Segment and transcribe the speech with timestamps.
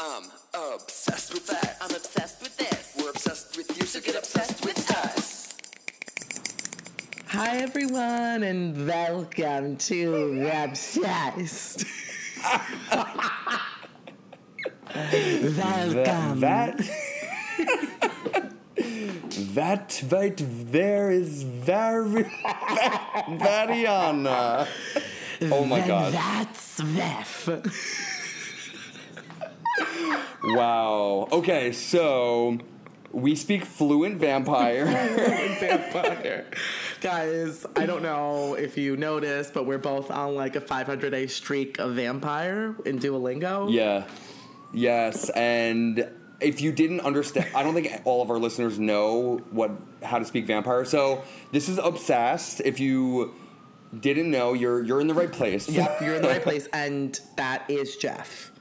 [0.00, 1.76] I'm obsessed with that.
[1.80, 2.94] I'm obsessed with this.
[3.02, 5.56] We're obsessed with you, so get obsessed with us.
[7.26, 11.84] Hi, everyone, and welcome to Obsassed.
[15.58, 16.40] welcome.
[16.40, 16.78] That
[19.54, 20.40] that right
[20.70, 22.22] there is very
[23.30, 24.28] Variana.
[24.28, 24.66] Uh,
[25.50, 26.12] oh my Then god!
[26.12, 28.07] That's Vef.
[30.54, 31.28] Wow.
[31.32, 32.58] Okay, so
[33.12, 34.84] we speak fluent vampire.
[35.60, 36.46] Vampire.
[37.00, 41.26] Guys, I don't know if you noticed, but we're both on like a 500 day
[41.26, 43.72] streak of vampire in Duolingo.
[43.72, 44.04] yeah.
[44.70, 49.70] Yes, and if you didn't understand, I don't think all of our listeners know what
[50.02, 50.84] how to speak vampire.
[50.84, 52.60] So this is Obsassed.
[52.62, 53.34] If you
[53.98, 55.70] didn't know, you're you're in the right place.
[55.70, 58.52] Yep, you're in the right place, and that is Jeff.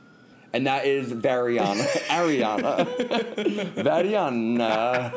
[0.54, 1.84] And that is Variana.
[2.08, 2.86] Ariana.
[3.76, 5.12] Variana.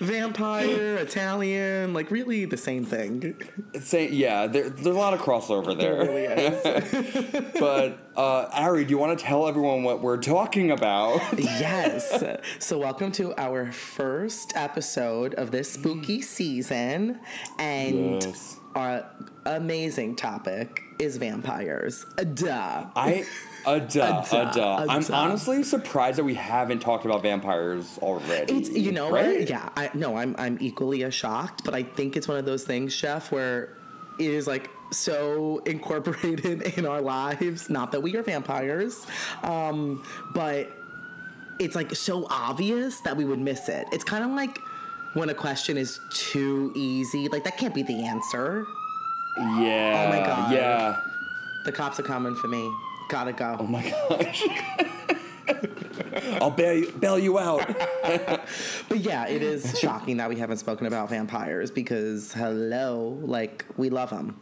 [0.00, 3.34] Vampire, Italian, like really the same thing.
[3.80, 6.06] Say, yeah, there, there's a lot of crossover There there.
[6.06, 7.52] really is.
[7.58, 11.20] But, uh, Ari, do you want to tell everyone what we're talking about?
[11.38, 12.22] yes.
[12.58, 17.18] So, welcome to our first episode of this spooky season.
[17.58, 18.60] And Yes.
[18.76, 19.06] Our
[19.46, 22.04] amazing topic is vampires.
[22.34, 22.84] Duh.
[22.94, 23.24] I,
[23.66, 24.60] a duh, A duh, a duh.
[24.60, 25.14] a I'm duh.
[25.14, 28.54] honestly surprised that we haven't talked about vampires already.
[28.54, 29.40] It's you know right?
[29.40, 29.48] what?
[29.48, 32.64] Yeah, I no, I'm I'm equally as shocked, but I think it's one of those
[32.64, 33.74] things, Jeff, where
[34.18, 37.70] it is like so incorporated in our lives.
[37.70, 39.06] Not that we are vampires,
[39.42, 40.04] um,
[40.34, 40.70] but
[41.58, 43.86] it's like so obvious that we would miss it.
[43.90, 44.58] It's kind of like
[45.16, 48.66] when a question is too easy, like that can't be the answer.
[49.38, 50.04] Yeah.
[50.04, 50.52] Oh my God.
[50.52, 51.00] Yeah.
[51.64, 52.70] The cops are coming for me.
[53.08, 53.56] Gotta go.
[53.58, 54.44] Oh my gosh.
[56.40, 57.66] I'll bail you, bail you out.
[58.88, 63.90] But yeah, it is shocking that we haven't spoken about vampires because hello, like we
[63.90, 64.38] love them.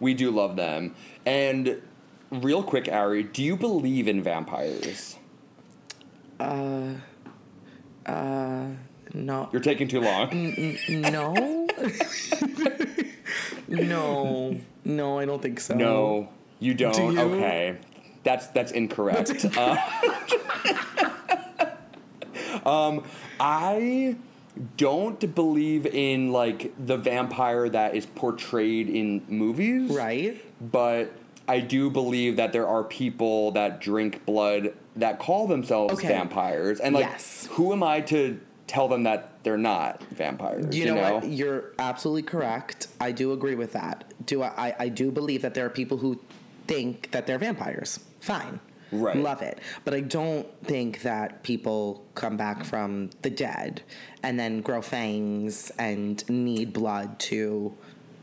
[0.00, 0.94] We do love them.
[1.24, 1.82] And
[2.30, 5.18] real quick, Ari, do you believe in vampires?
[6.38, 6.90] Uh,
[8.04, 8.68] uh,
[9.14, 10.30] No, You're taking too long.
[10.88, 11.66] no,
[13.68, 15.18] no, no.
[15.18, 15.74] I don't think so.
[15.74, 16.28] No,
[16.60, 16.92] you don't.
[16.94, 17.20] Do you?
[17.34, 17.76] Okay,
[18.24, 19.46] that's that's incorrect.
[19.56, 19.76] Uh,
[22.66, 23.04] um,
[23.38, 24.16] I
[24.76, 30.42] don't believe in like the vampire that is portrayed in movies, Right?
[30.60, 31.12] But
[31.48, 36.08] I do believe that there are people that drink blood that call themselves Okay.
[36.08, 37.46] vampires, and like, Yes.
[37.52, 40.74] who am I to tell them that they're not vampires?
[40.76, 41.28] You, know, what?
[41.28, 42.88] You're absolutely correct.
[43.00, 44.04] I do agree with that.
[44.26, 44.74] Do I, I?
[44.80, 46.20] I do believe that there are people who
[46.66, 48.00] think that they're vampires.
[48.20, 48.60] Fine.
[48.92, 49.16] Right.
[49.16, 49.58] Love it.
[49.84, 53.82] But I don't think that people come back from the dead
[54.22, 57.74] and then grow fangs and need blood to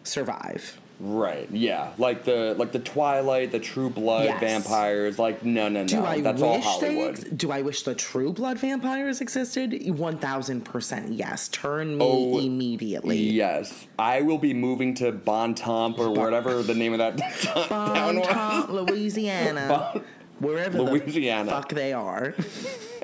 [0.03, 0.79] survive.
[1.05, 1.49] Right.
[1.51, 1.91] Yeah.
[1.97, 4.39] Like the like the Twilight, the True Blood Yes.
[4.39, 5.19] vampires.
[5.19, 5.87] Like no, no, no.
[5.87, 7.19] Do I That's all wish they Hollywood.
[7.19, 9.73] ex- do I wish the true blood vampires existed?
[9.97, 11.49] One thousand percent yes.
[11.49, 13.17] Turn me Oh, immediately.
[13.17, 17.17] Yes, I will be moving to Bon Temps or whatever the name of that
[17.67, 18.69] town was.
[18.69, 19.91] Louisiana.
[19.93, 20.03] Bon-
[20.39, 21.45] Wherever Louisiana.
[21.45, 22.33] the fuck they are.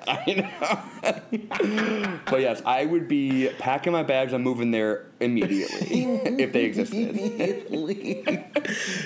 [0.08, 2.20] I know.
[2.26, 6.04] but yes, I would be packing my bags and moving there immediately
[6.44, 7.10] if they existed.
[7.10, 8.46] Immediately.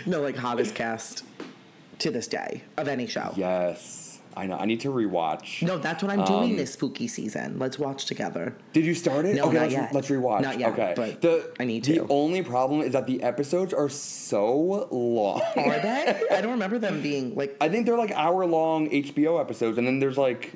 [0.05, 1.23] no, like hottest cast
[1.99, 3.33] to this day of any show.
[3.35, 4.03] Yes,
[4.35, 4.57] I know.
[4.57, 5.61] I need to rewatch.
[5.61, 7.59] No, that's what I'm doing um, this spooky season.
[7.59, 8.55] Let's watch together.
[8.73, 9.35] Did you start it?
[9.35, 9.93] No, okay, not let's, yet.
[9.93, 10.41] let's rewatch.
[10.41, 11.93] Not yet, okay, but the, I need to.
[11.93, 15.41] The only problem is that the episodes are so long.
[15.55, 16.21] Are they?
[16.31, 17.55] I don't remember them being like.
[17.61, 20.53] I think they're like hour long HBO episodes, and then there's like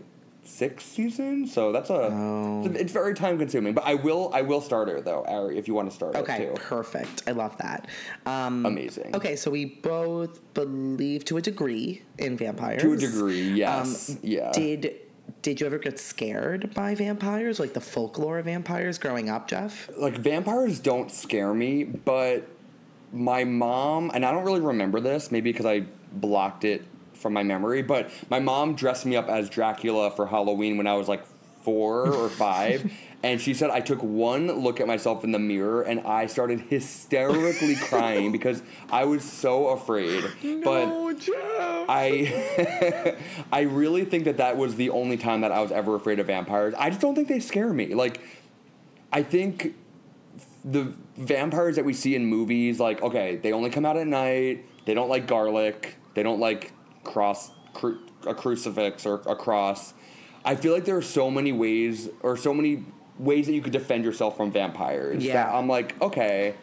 [0.47, 1.53] six seasons.
[1.53, 2.63] So that's a Oh.
[2.65, 3.73] it's, it's very time consuming.
[3.73, 6.43] But I will I will start it though, Ari, if you want to start Okay,
[6.43, 6.61] it too.
[6.61, 7.23] perfect.
[7.27, 7.87] I love that.
[8.25, 9.15] Um, Amazing.
[9.15, 12.81] Okay, so we both believe to a degree in vampires.
[12.81, 14.09] To a degree, yes.
[14.11, 14.51] Um, yeah.
[14.51, 14.95] Did
[15.41, 19.89] Did you ever get scared by vampires, like the folklore of vampires growing up, Jeff?
[19.97, 22.47] like vampires don't scare me, but
[23.13, 25.83] my mom and I don't really remember this, maybe because I
[26.13, 26.83] blocked it
[27.17, 30.93] from my memory, but my mom dressed me up as Dracula for Halloween when I
[30.93, 31.25] was like
[31.63, 32.91] four or five.
[33.23, 36.61] And she said I took one look at myself in the mirror and I started
[36.61, 38.61] hysterically crying because
[38.91, 40.23] I was so afraid.
[40.63, 41.85] but Jeff.
[41.89, 43.17] I
[43.51, 46.27] I really think that that was the only time that I was ever afraid of
[46.27, 46.73] vampires.
[46.77, 47.95] I just don't think they scare me.
[47.95, 48.21] Like
[49.11, 49.73] I think
[50.63, 54.63] the vampires that we see in movies like okay, they only come out at night.
[54.85, 55.95] They don't like garlic.
[56.13, 56.71] They don't like
[57.07, 59.93] cross cru- a crucifix or a cross.
[60.45, 62.83] I feel like there are so many ways or so many
[63.17, 65.23] ways that you could defend yourself from vampires.
[65.23, 65.33] Yeah.
[65.33, 66.55] That I'm like, okay,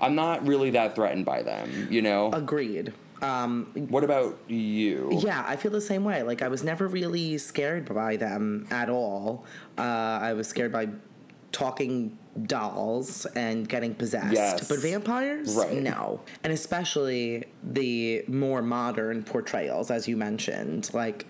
[0.00, 2.30] I'm not really that threatened by them, you know?
[2.32, 2.92] Agreed.
[3.22, 5.20] Um, what about you?
[5.22, 6.22] Yeah, I feel the same way.
[6.24, 9.44] Like I was never really scared by them at all.
[9.78, 10.88] Uh, I was scared by
[11.52, 14.32] talking dolls and getting possessed.
[14.32, 14.68] Yes.
[14.68, 15.54] But vampires?
[15.54, 15.74] Right.
[15.74, 16.20] No.
[16.44, 20.90] And especially the more modern portrayals, as you mentioned.
[20.94, 21.26] Like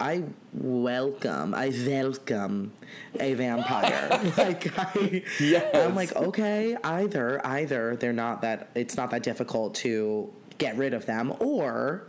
[0.00, 2.72] I welcome, I welcome
[3.18, 4.08] a vampire.
[4.38, 5.74] like I, Yes.
[5.74, 10.94] I'm like, okay, either, either they're not that, it's not that difficult to get rid
[10.94, 12.06] of them, or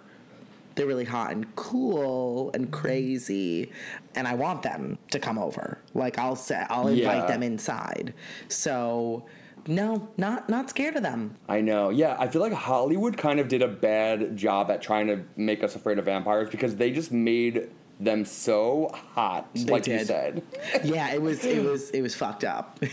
[0.75, 2.73] they're really hot and cool and mm-hmm.
[2.73, 3.71] crazy,
[4.13, 5.79] and I want them to come over.
[5.93, 7.27] Like I'll say, I'll invite Yeah.
[7.27, 8.13] them inside.
[8.47, 9.25] So,
[9.67, 11.35] no, not not scared of them.
[11.49, 11.89] I know.
[11.89, 15.63] Yeah, I feel like Hollywood kind of did a bad job at trying to make
[15.63, 17.69] us afraid of vampires because they just made
[17.99, 20.43] them so hot, like you said.
[20.83, 22.79] Yeah, it was it was it was fucked up.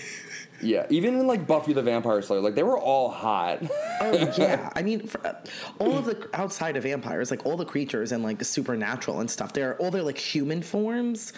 [0.64, 3.58] Yeah, even in like Buffy the Vampire Slayer, like they were all hot.
[4.00, 5.34] Oh yeah, I mean, for, uh,
[5.80, 9.28] all of the outside of vampires, like all the creatures and like the supernatural and
[9.28, 11.32] stuff, they're all their like human forms.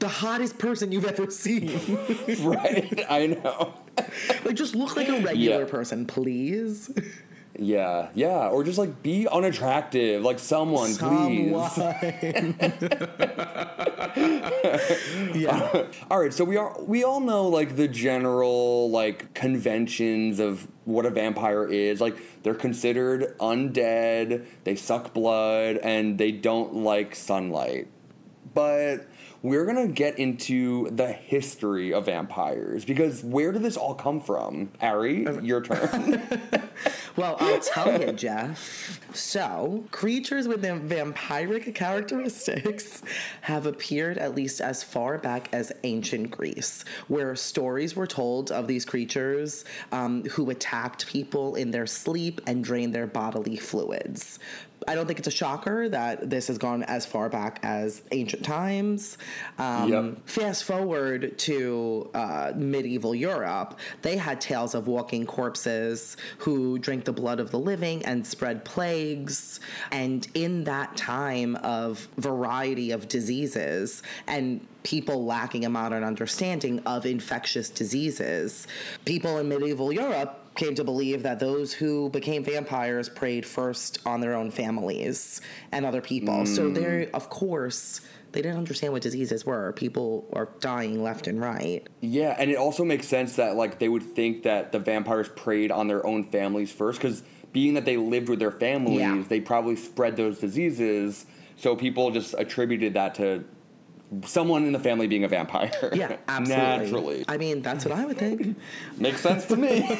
[0.00, 1.70] The hottest person you've ever seen.
[2.42, 3.02] right?
[3.08, 3.72] I know.
[4.44, 5.70] like, just look like a regular Yeah.
[5.70, 6.90] person, please.
[7.62, 11.70] Yeah, yeah, or just like be unattractive, like someone, Someone.
[11.70, 11.78] please.
[15.34, 15.86] yeah.
[16.10, 21.06] All right, so we are we all know like the general like conventions of what
[21.06, 22.00] a vampire is.
[22.00, 27.88] Like they're considered undead, they suck blood, and they don't like sunlight.
[28.54, 29.06] But
[29.42, 34.70] we're gonna get into the history of vampires because where did this all come from?
[34.80, 36.22] Ari, your turn.
[37.14, 38.98] Well, I'll tell you, Jeff.
[39.12, 43.02] So, creatures with vampiric characteristics
[43.42, 48.66] have appeared at least as far back as ancient Greece, where stories were told of
[48.66, 54.38] these creatures um, who attacked people in their sleep and drained their bodily fluids.
[54.88, 58.44] I don't think it's a shocker that this has gone as far back as ancient
[58.44, 59.18] times.
[59.58, 60.28] Um, Yep.
[60.28, 67.12] Fast forward to uh, medieval Europe, they had tales of walking corpses who drank the
[67.12, 69.60] blood of the living and spread plagues.
[69.90, 77.06] And in that time of variety of diseases and people lacking a modern understanding of
[77.06, 78.66] infectious diseases,
[79.04, 84.20] people in medieval Europe came to believe that those who became vampires preyed first on
[84.20, 85.40] their own families
[85.70, 86.44] and other people.
[86.46, 86.74] So hmm.
[86.74, 88.00] they, of course,
[88.32, 89.72] they didn't understand what diseases were.
[89.72, 91.86] People are dying left and right.
[92.00, 95.70] Yeah, and it also makes sense that like they would think that the vampires preyed
[95.70, 97.22] on their own families first because
[97.52, 99.22] being that they lived with their families, Yeah.
[99.28, 101.26] they probably spread those diseases.
[101.56, 103.44] So people just attributed that to
[104.24, 105.70] someone in the family being a vampire.
[105.94, 106.64] Yeah, absolutely.
[106.64, 107.24] Naturally.
[107.28, 108.56] I mean, that's what I would think.
[108.98, 109.88] Makes sense to me.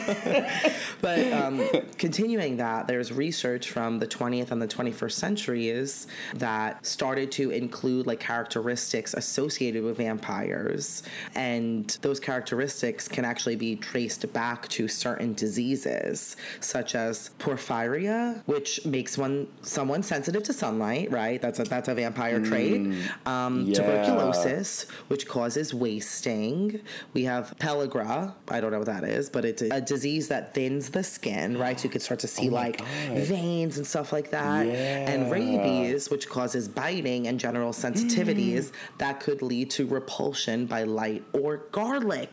[1.01, 1.61] But um,
[1.99, 8.07] continuing that, there's research from the 20th and the 21st centuries that started to include
[8.07, 11.03] like characteristics associated with vampires,
[11.35, 18.87] and those characteristics can actually be traced back to certain diseases, such as porphyria, which
[18.87, 21.11] makes one someone sensitive to sunlight.
[21.11, 22.95] Right, that's a that's a vampire trait.
[23.27, 23.75] Um, yeah.
[24.05, 26.81] Tuberculosis, which causes wasting.
[27.15, 28.35] We have pellagra.
[28.49, 31.57] I don't know what that is, but it's a, a disease that thins the skin,
[31.59, 31.79] right?
[31.79, 32.81] So you could start to see like
[33.13, 34.67] veins and stuff like that.
[34.67, 41.25] And rabies, which causes biting and general sensitivities that could lead to repulsion by light
[41.33, 42.31] or garlic.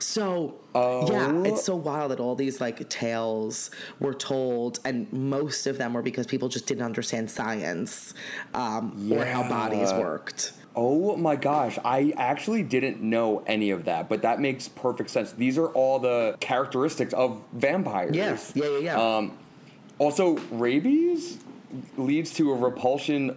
[0.00, 1.42] So yeah, Oh.
[1.44, 6.02] it's so wild that all these like tales were told, and most of them were
[6.02, 8.14] because people just didn't understand science
[8.54, 10.52] um, or how bodies worked.
[10.80, 15.32] Oh my gosh, I actually didn't know any of that, but that makes perfect sense.
[15.32, 18.14] These are all the characteristics of vampires.
[18.14, 19.16] Yes, yeah, yeah, yeah.
[19.16, 19.36] Um,
[19.98, 21.38] also, rabies
[21.96, 23.36] leads to a repulsion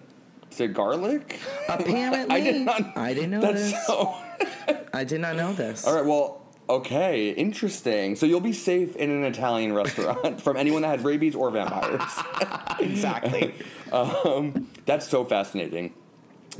[0.51, 1.39] to garlic.
[1.67, 2.95] Apparently, I did not.
[2.95, 3.87] I didn't know That's this.
[3.87, 4.15] so.
[4.93, 5.87] I did not know this.
[5.87, 6.05] All right.
[6.05, 8.17] Well, okay, interesting.
[8.17, 12.03] So you'll be safe in an Italian restaurant from anyone that has rabies or vampires.
[12.79, 13.55] exactly.
[13.91, 15.95] um, that's so fascinating.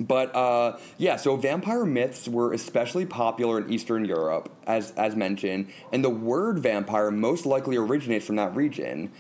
[0.01, 5.71] But uh, yeah, so vampire myths were especially popular in Eastern Europe, as as mentioned,
[5.91, 9.11] and the word vampire most likely originates from that region.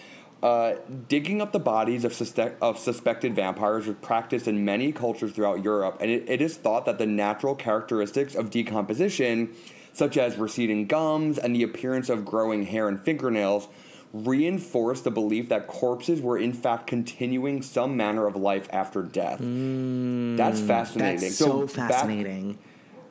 [0.41, 0.73] Uh,
[1.07, 5.63] digging up the bodies of, suspect, of suspected vampires was practiced in many cultures throughout
[5.63, 9.53] Europe, and it, it is thought that the natural characteristics of decomposition,
[9.93, 13.67] such as receding gums and the appearance of growing hair and fingernails,
[14.13, 19.39] reinforced the belief that corpses were in fact continuing some manner of life after death.
[19.39, 21.17] that's fascinating.
[21.17, 22.57] Mm, That's so, back- fascinating.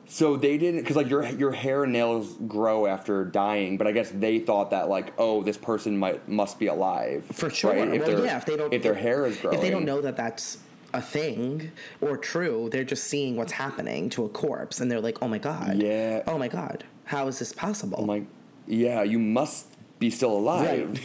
[0.07, 3.91] so they didn't because like your your hair and nails grow after dying, but I
[3.93, 7.73] guess they thought that like oh this person might must be alive For sure.
[7.73, 7.87] right?
[7.93, 10.01] If well, yeah, if they don't, if their hair is growing, if they don't know
[10.01, 10.59] that that's
[10.93, 15.17] a thing or true, they're just seeing what's happening to a corpse, and they're like,
[15.21, 16.21] "Oh my god, Yeah.
[16.27, 18.25] oh my god, how is this possible?" I'm like,
[18.67, 19.67] yeah, you must
[20.01, 20.99] be still alive.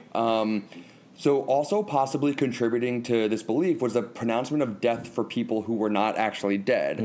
[0.14, 0.64] um,
[1.14, 5.74] so, also possibly contributing to this belief was the pronouncement of death for people who
[5.74, 6.96] were not actually dead.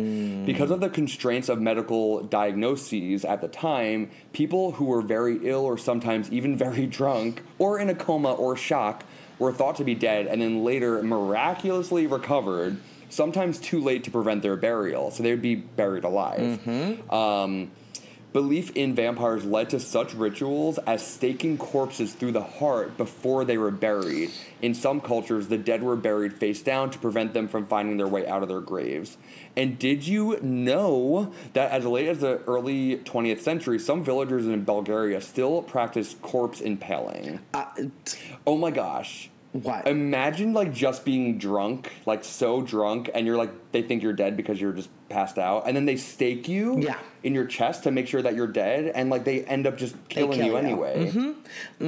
[0.46, 5.66] Because of the constraints of medical diagnoses at the time, people who were very ill
[5.66, 9.04] or sometimes even very drunk or in a coma or shock
[9.40, 12.78] were thought to be dead and then later miraculously recovered,
[13.10, 15.12] sometimes too late to prevent their burial.
[15.12, 16.66] So they would be buried alive.
[17.12, 17.72] Um,
[18.34, 23.57] Belief in vampires led to such rituals as staking corpses through the heart before they
[23.57, 24.29] were buried.
[24.62, 28.07] In some cultures, the dead were buried face down to prevent them from finding their
[28.07, 29.17] way out of their graves.
[29.55, 34.63] And did you know that as late as the early 20th century, some villagers in
[34.65, 37.39] Bulgaria still practiced corpse impaling?
[37.53, 37.65] Uh,
[38.05, 39.29] t- Oh my gosh.
[39.53, 39.88] what?
[39.88, 44.38] Imagine like just being drunk, like so drunk, and you're like they think you're dead
[44.38, 46.98] because you're just passed out, and then they stake you Yeah.
[47.24, 49.96] in your chest to make sure that you're dead, and like they end up just
[50.10, 50.58] killing kill you you.
[50.58, 51.34] anyway.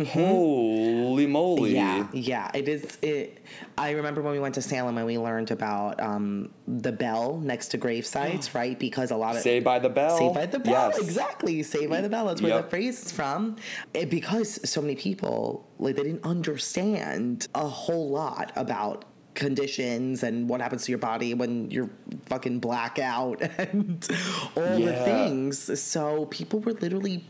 [0.05, 1.73] Holy moly!
[1.75, 2.97] yeah, yeah, it is.
[3.01, 3.43] It.
[3.77, 7.69] I remember when we went to Salem and we learned about um, the bell next
[7.69, 8.77] to grave sites, right?
[8.77, 10.17] Because a lot of Saved by the bell.
[10.17, 10.99] Saved by the Bell, Yes.
[10.99, 11.63] exactly.
[11.63, 12.25] Saved by the Bell.
[12.27, 12.63] That's where Yep.
[12.65, 13.55] the phrase is from.
[13.93, 19.05] It, because so many people like they didn't understand a whole lot about
[19.39, 21.89] conditions and what happens to your body when you're
[22.27, 24.07] fucking blackout and
[24.55, 25.81] all the things.
[25.81, 27.23] So people were literally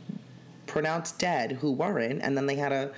[0.65, 2.91] pronounced dead who weren't, and then they had a.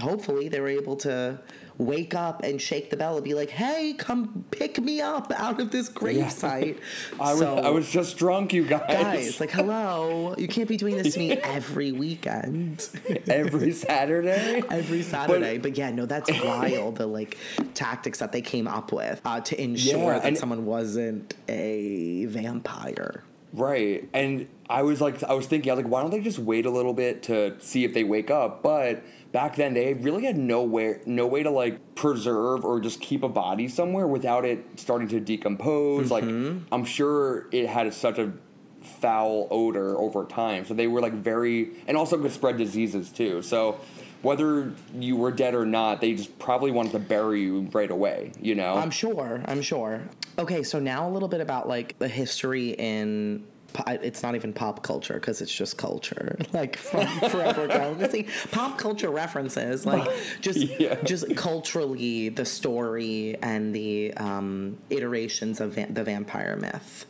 [0.00, 1.40] Hopefully, they were able to
[1.78, 5.60] wake up and shake the bell and be like, "Hey, come pick me up out
[5.60, 6.78] of this grave site."
[7.20, 8.86] I was I was just drunk, you guys.
[8.88, 12.88] guys like hello you can't be doing this to me every weekend
[13.28, 14.62] every Saturday.
[14.70, 17.36] every saturday but, yeah no that's wild the like
[17.74, 23.22] tactics that they came up with uh, to ensure Yeah, that someone wasn't a vampire
[23.52, 24.06] Right.
[24.12, 26.66] And I was like, I was thinking, I was like, why don't they just wait
[26.66, 28.62] a little bit to see if they wake up?
[28.62, 29.02] But
[29.36, 33.22] back then, they really had no way, no way to like preserve or just keep
[33.22, 36.10] a body somewhere without it starting to decompose.
[36.10, 36.64] Like, mm-hmm.
[36.72, 38.32] I'm sure it had such a
[38.80, 40.64] foul odor over time.
[40.64, 43.42] So they were like very, and also could spread diseases too.
[43.42, 43.78] So
[44.22, 48.32] whether you were dead or not, they just probably wanted to bury you right away,
[48.40, 48.74] you know?
[48.76, 50.00] i'm sure i'm sure
[50.38, 53.44] okay so now a little bit about like the history in
[53.88, 56.36] it's not even pop culture because it's just culture.
[56.52, 57.96] Like from forever ago.
[58.12, 60.08] Like pop culture references like
[60.40, 60.94] just Yeah.
[61.02, 67.04] just culturally the story and the um, iterations of va- the vampire myth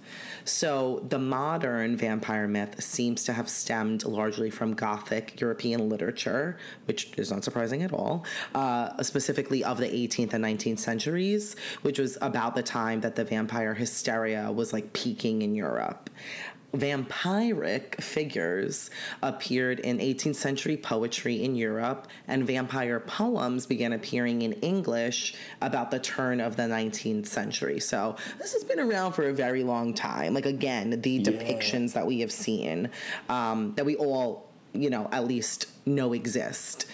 [0.46, 7.12] so the modern vampire myth seems to have stemmed largely from Gothic European literature, which
[7.18, 8.24] is not surprising at all,
[8.54, 13.24] uh, specifically of the 18th and 19th centuries, which was about the time that the
[13.24, 16.08] vampire hysteria was like peaking in Europe.
[16.78, 18.90] Vampiric figures
[19.22, 25.90] appeared in 18th century poetry in Europe, and vampire poems began appearing in English about
[25.90, 27.80] the turn of the 19th century.
[27.80, 30.34] So this has been around for a very long time.
[30.34, 32.90] Like, again, the depictions that we have seen
[33.28, 36.86] um, that we all, you know, at least know exist.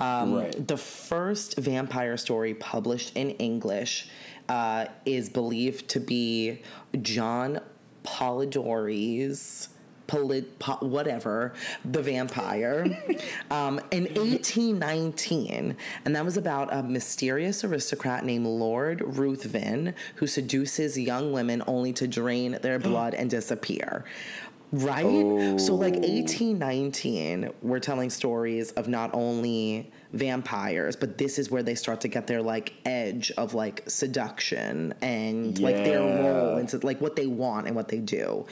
[0.00, 0.66] Um, Right.
[0.66, 4.08] The first vampire story published in English
[4.48, 6.62] uh, is believed to be
[7.02, 7.60] John
[8.04, 9.68] Polidori's.
[10.06, 11.52] Poly, po, whatever,
[11.84, 12.84] the vampire,
[13.52, 20.98] um, in 1819, and that was about a mysterious aristocrat named Lord Ruthven who seduces
[20.98, 24.04] young women only to drain their blood and disappear.
[24.72, 25.60] Right?
[25.60, 31.74] So, like 1819, we're telling stories of not only vampires, but this is where they
[31.74, 36.26] start to get their like edge of like seduction and like their Yeah.
[36.26, 38.46] role into like what they want and what they do.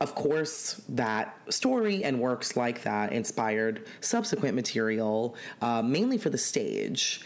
[0.00, 6.38] Of course, that story and works like that inspired subsequent material, uh, mainly for the
[6.38, 7.22] stage.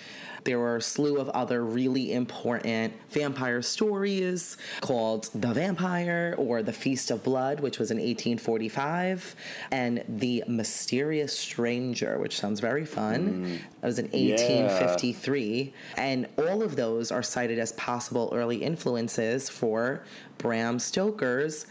[0.46, 6.72] There were a slew of other really important vampire stories called The Vampire or The
[6.72, 9.34] Feast of Blood, which was in 1845,
[9.72, 13.44] and The Mysterious Stranger, which sounds very fun.
[13.44, 13.58] Mm.
[13.80, 15.74] That was in 1853.
[15.96, 20.04] And all of those are cited as possible early influences for
[20.38, 21.66] Bram Stoker's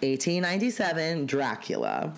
[0.00, 2.14] 1897 Dracula.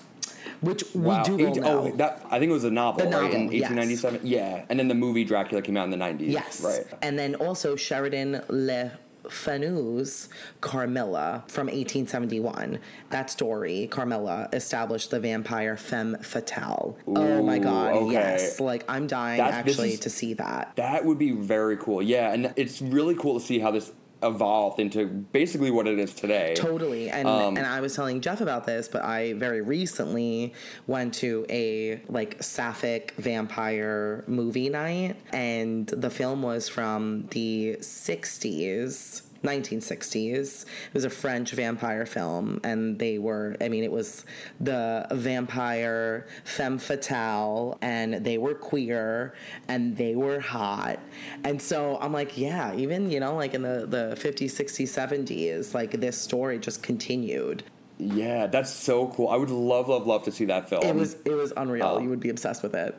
[0.60, 1.22] Which Wow.
[1.28, 1.92] we do all oh, know.
[1.92, 3.32] oh, that I think it was a novel, The right?
[3.32, 3.70] In novel, yes.
[3.70, 4.20] 1897.
[4.24, 6.30] Yeah, and then the movie Dracula came out in the 90s.
[6.30, 6.62] Yes.
[6.62, 6.84] Right.
[7.02, 8.92] And then also Sheridan Le
[9.28, 10.28] Fanu's
[10.60, 12.78] Carmilla from 1871.
[13.10, 16.96] That story, Carmilla, established the vampire femme fatale.
[17.08, 18.12] oh my god, okay.
[18.12, 18.60] yes.
[18.60, 20.72] Like I'm dying That's- actually is- to see that.
[20.76, 22.02] That would be very cool.
[22.02, 23.92] Yeah, and it's really cool to see how this
[24.22, 26.54] evolved into basically what it is today.
[26.56, 27.10] Totally.
[27.10, 30.54] And Um, and I was telling Jeff about this, but I very recently
[30.86, 39.22] went to a like sapphic vampire movie night and the film was from the 60s.
[39.42, 40.62] 1960s.
[40.62, 44.24] It was a French vampire film, and they were, I mean, it was
[44.60, 49.34] the vampire femme fatale, and they were queer,
[49.68, 50.98] and they were hot.
[51.44, 55.74] And so I'm like, yeah, even, you know, like in the, the 50s, 60s, 70s,
[55.74, 57.64] like this story just continued.
[57.98, 59.28] Yeah, that's so cool.
[59.28, 60.84] I would love, love, love to see that film.
[60.84, 61.86] It was it was unreal.
[61.86, 61.98] Oh.
[61.98, 62.94] you would be obsessed with it.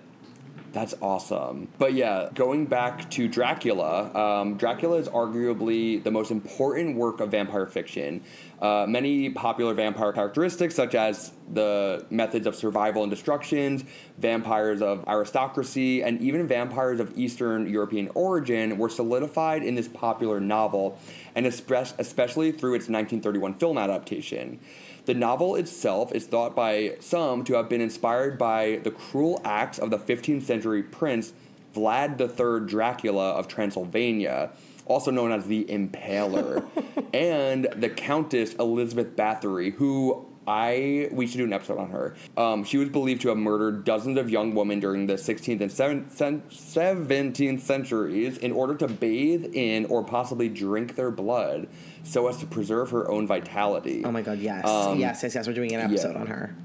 [0.78, 1.70] That's awesome.
[1.80, 7.32] But yeah, going back to Dracula, um, Dracula is arguably the most important work of
[7.32, 8.22] vampire fiction.
[8.62, 13.86] Uh, many popular vampire characteristics, such as the methods of survival and destructions,
[14.20, 20.40] vampires of aristocracy, and even vampires of Eastern European origin, were solidified in this popular
[20.40, 21.00] novel,
[21.34, 24.60] and especially through its 1931 film adaptation.
[25.08, 29.80] The novel itself is thought by some to have been inspired by the cruel acts
[29.80, 31.32] of the 15th century prince
[31.74, 34.52] Vlad III Dracula of Transylvania,
[34.86, 36.66] also known as the Impaler,
[37.14, 42.16] and the Countess Elizabeth Bathory, who I we should do an episode on her.
[42.38, 45.70] Um, she was believed to have murdered dozens of young women during the 16th and
[45.72, 51.68] 17th centuries in order to bathe in or possibly drink their blood
[52.04, 54.04] so as to preserve her own vitality.
[54.06, 54.66] Oh my god, yes.
[54.66, 55.48] Um, yes, yes, yes.
[55.48, 56.22] We're doing an episode yeah.
[56.22, 56.56] on her.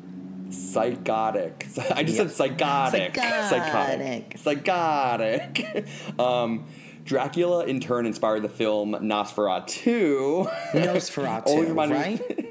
[0.50, 1.66] psychotic.
[1.90, 2.26] I just Yeah.
[2.28, 3.14] said psychotic.
[3.16, 4.38] Psychotic.
[4.38, 4.38] Psychotic.
[4.38, 5.86] Psychotic.
[6.18, 6.66] um,
[7.04, 10.46] Dracula, in turn, inspired the film Nosferatu.
[10.72, 12.41] Nosferatu, Always reminded me- right?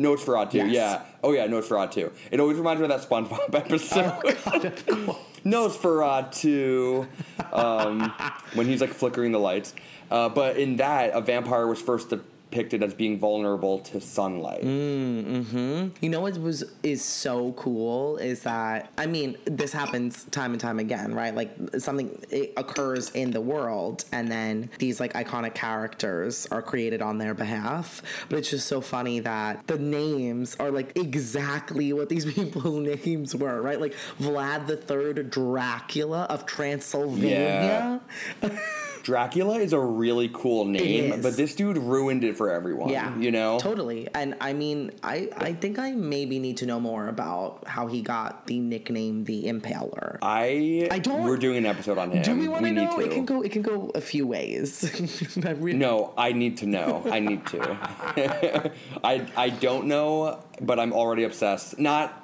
[0.00, 0.72] Nosferatu, Yes.
[0.72, 1.02] yeah.
[1.22, 2.10] Oh yeah, Nosferatu.
[2.30, 4.12] It always reminds me of that SpongeBob episode.
[4.96, 7.06] Oh, Nosferatu.
[7.52, 8.12] Um,
[8.54, 9.74] when he's like flickering the lights.
[10.10, 12.12] Uh, but in that, a vampire was first
[12.52, 14.62] depicted as being vulnerable to sunlight.
[14.62, 15.88] Mm hmm.
[16.00, 20.60] You know what was is so cool is that I mean this happens time and
[20.60, 21.34] time again, right?
[21.34, 27.00] Like something it occurs in the world, and then these like iconic characters are created
[27.00, 28.02] on their behalf.
[28.28, 33.34] But it's just so funny that the names are like exactly what these people's names
[33.34, 33.80] were, right?
[33.80, 38.00] Like Vlad the Third Dracula of Transylvania.
[39.02, 42.88] Dracula is a really cool name, but this dude ruined it for everyone.
[42.90, 43.58] Yeah, you know.
[43.58, 44.08] totally.
[44.14, 48.02] And I mean, I I think I maybe need to know more about how he
[48.02, 50.18] got the nickname the Impaler.
[50.22, 52.22] I I don't- We're doing an episode on him.
[52.22, 52.98] Do we want to know?
[52.98, 53.42] It can go.
[53.42, 54.84] It can go a few ways.
[55.44, 57.02] I really- No, I need to know.
[57.10, 57.60] I need to.
[59.04, 61.78] I I don't know, but I'm already obsessed.
[61.78, 62.18] Not.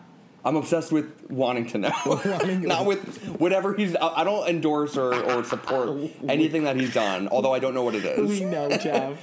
[0.45, 2.21] I'm obsessed with wanting to know,
[2.63, 3.01] not with
[3.39, 3.97] whatever he's.
[4.01, 7.29] I don't endorse or, or support anything that he's done.
[7.29, 8.29] Although I don't know what it is.
[8.29, 9.19] We know, Jeff.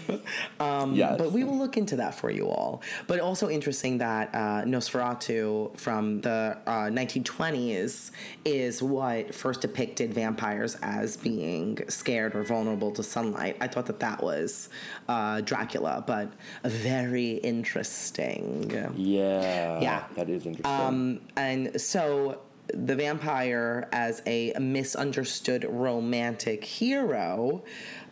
[0.59, 1.15] Um, Yes.
[1.17, 2.81] But we will look into that for you all.
[3.07, 8.11] But also interesting that uh, Nosferatu from the uh, 1920s
[8.43, 13.57] is what first depicted vampires as being scared or vulnerable to sunlight.
[13.61, 14.69] I thought that that was
[15.07, 16.31] uh, Dracula, but
[16.63, 18.69] very interesting.
[18.95, 19.79] Yeah.
[19.79, 20.03] Yeah.
[20.15, 20.65] That is interesting.
[20.65, 22.39] Um, Um, and so
[22.73, 27.63] the vampire, as a misunderstood romantic hero,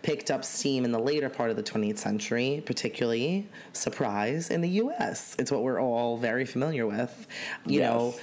[0.04, 4.70] picked up steam in the later part of the 20th century, particularly, surprise, in the
[4.70, 5.36] US.
[5.40, 7.28] It's what we're all very familiar with.
[7.66, 8.16] You know,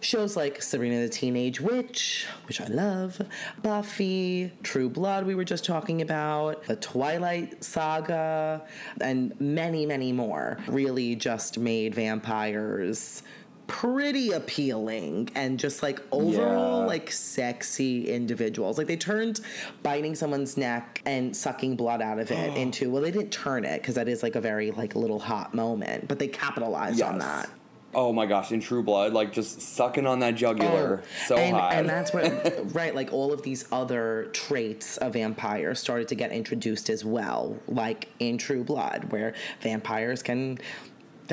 [0.00, 3.20] Shows like Sabrina the Teenage Witch, which I love,
[3.62, 8.62] Buffy, True Blood, we were just talking about, the Twilight Saga,
[9.00, 13.22] and many, many more really just made vampires
[13.66, 16.86] pretty appealing and just like overall Yeah.
[16.86, 18.78] like sexy individuals.
[18.78, 19.40] Like they turned
[19.82, 23.82] biting someone's neck and sucking blood out of it into well they didn't turn it
[23.82, 27.48] because that is like a very like little hot moment, but they capitalized on that.
[27.94, 31.38] Oh my gosh, in True Blood, like just sucking on that jugular oh, so Oh,
[31.38, 31.74] and, hard.
[31.74, 36.30] and that's what right like all of these other traits of vampires started to get
[36.30, 40.58] introduced as well like in true blood where vampires can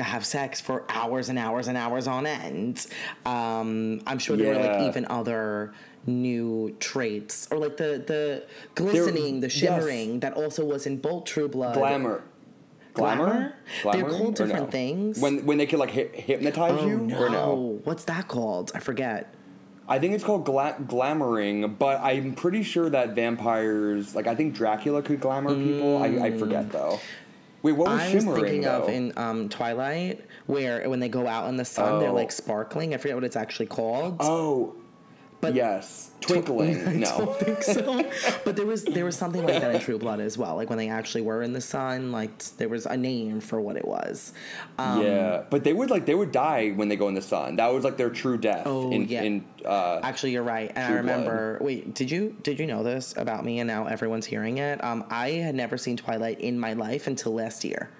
[0.02, 2.86] have sex for hours and hours and hours on end
[3.24, 5.72] um, i'm sure there were like even other
[6.06, 9.52] new traits or like the the glistening the yes.
[9.52, 12.22] shimmering that also was in bolt true blood glamour.
[12.94, 13.54] Glamour?
[13.82, 14.70] They're called different no?
[14.70, 15.18] things.
[15.18, 17.18] When when they could like hy- hypnotize oh you no.
[17.18, 17.80] or no?
[17.82, 18.70] What's that called?
[18.72, 19.34] I forget.
[19.88, 24.54] I think it's called gla- glamoring, but I'm pretty sure that vampires, like I think
[24.54, 26.02] Dracula could glamour people.
[26.02, 27.00] I, I forget though.
[27.64, 28.82] Wait, what was I was thinking though?
[28.82, 32.14] of in um, Twilight, where when they go out in the sun, they're Oh.
[32.14, 32.92] like sparkling.
[32.94, 34.18] I forget what it's actually called.
[34.20, 34.76] oh,
[35.44, 36.86] But- yes, twinkling.
[36.88, 38.10] I no, don't think so.
[38.44, 40.56] but there was there was something like that in True Blood as well.
[40.56, 43.76] Like when they actually were in the sun, like there was a name for what
[43.76, 44.32] it was.
[44.78, 47.56] Um, yeah, but they would like they would die when they go in the sun.
[47.56, 48.62] That was like their true death.
[48.66, 49.22] Oh, in, yeah.
[49.22, 51.58] in uh, Actually, you're right, and I True remember.
[51.60, 53.60] Wait, did you did you know this about me?
[53.60, 54.82] And now everyone's hearing it.
[54.82, 57.90] Um, I had never seen Twilight in my life until last year.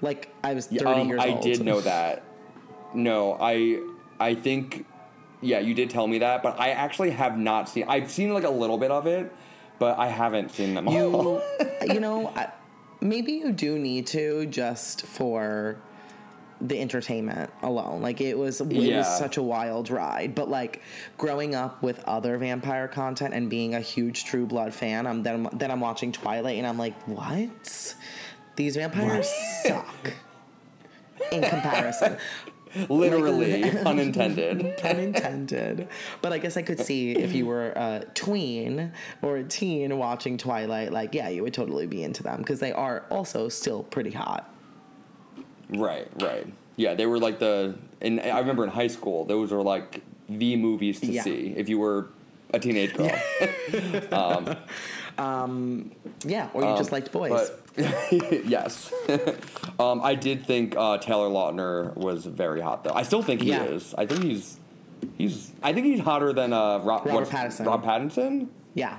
[0.00, 1.38] Like I was thirty um, years I old.
[1.38, 2.22] I did know that.
[2.94, 3.80] No, I
[4.20, 4.86] I think
[5.40, 7.84] yeah, you did tell me that, but I actually have not seen.
[7.88, 9.32] I've seen like a little bit of it,
[9.78, 10.94] but I haven't seen them all.
[10.94, 12.32] You, you know,
[13.00, 15.76] maybe you do need to just for
[16.60, 18.02] the entertainment alone.
[18.02, 18.98] Like it was, it Yeah.
[18.98, 20.34] was such a wild ride.
[20.34, 20.82] But like
[21.16, 25.48] growing up with other vampire content and being a huge True Blood fan, I'm then
[25.52, 27.94] then I'm watching Twilight and I'm like, what?
[28.56, 29.28] These vampires
[29.62, 30.12] suck.
[31.30, 32.16] In comparison,
[32.88, 34.80] Literally, unintended.
[34.84, 35.88] unintended.
[36.22, 40.38] But I guess I could see if you were a tween or a teen watching
[40.38, 44.10] Twilight, like, yeah, you would totally be into them because they are also still pretty
[44.10, 44.52] hot.
[45.70, 46.46] Right, right.
[46.76, 47.76] Yeah, they were like the.
[48.00, 51.22] And I remember in high school, those were like the movies to Yeah.
[51.22, 52.08] see if you were
[52.54, 53.10] a teenage girl.
[56.24, 57.30] Yeah, or you just liked boys.
[57.32, 57.67] Um, But
[58.46, 58.92] yes,
[59.78, 62.92] um, I did think uh, Taylor Lautner was very hot, though.
[62.94, 63.64] I still think he Yeah.
[63.64, 63.94] is.
[63.96, 64.58] I think he's
[65.16, 65.52] he's.
[65.62, 67.66] I think he's hotter than uh, Rob, Robert Pattinson.
[67.66, 68.48] Rob Pattinson.
[68.74, 68.98] yeah.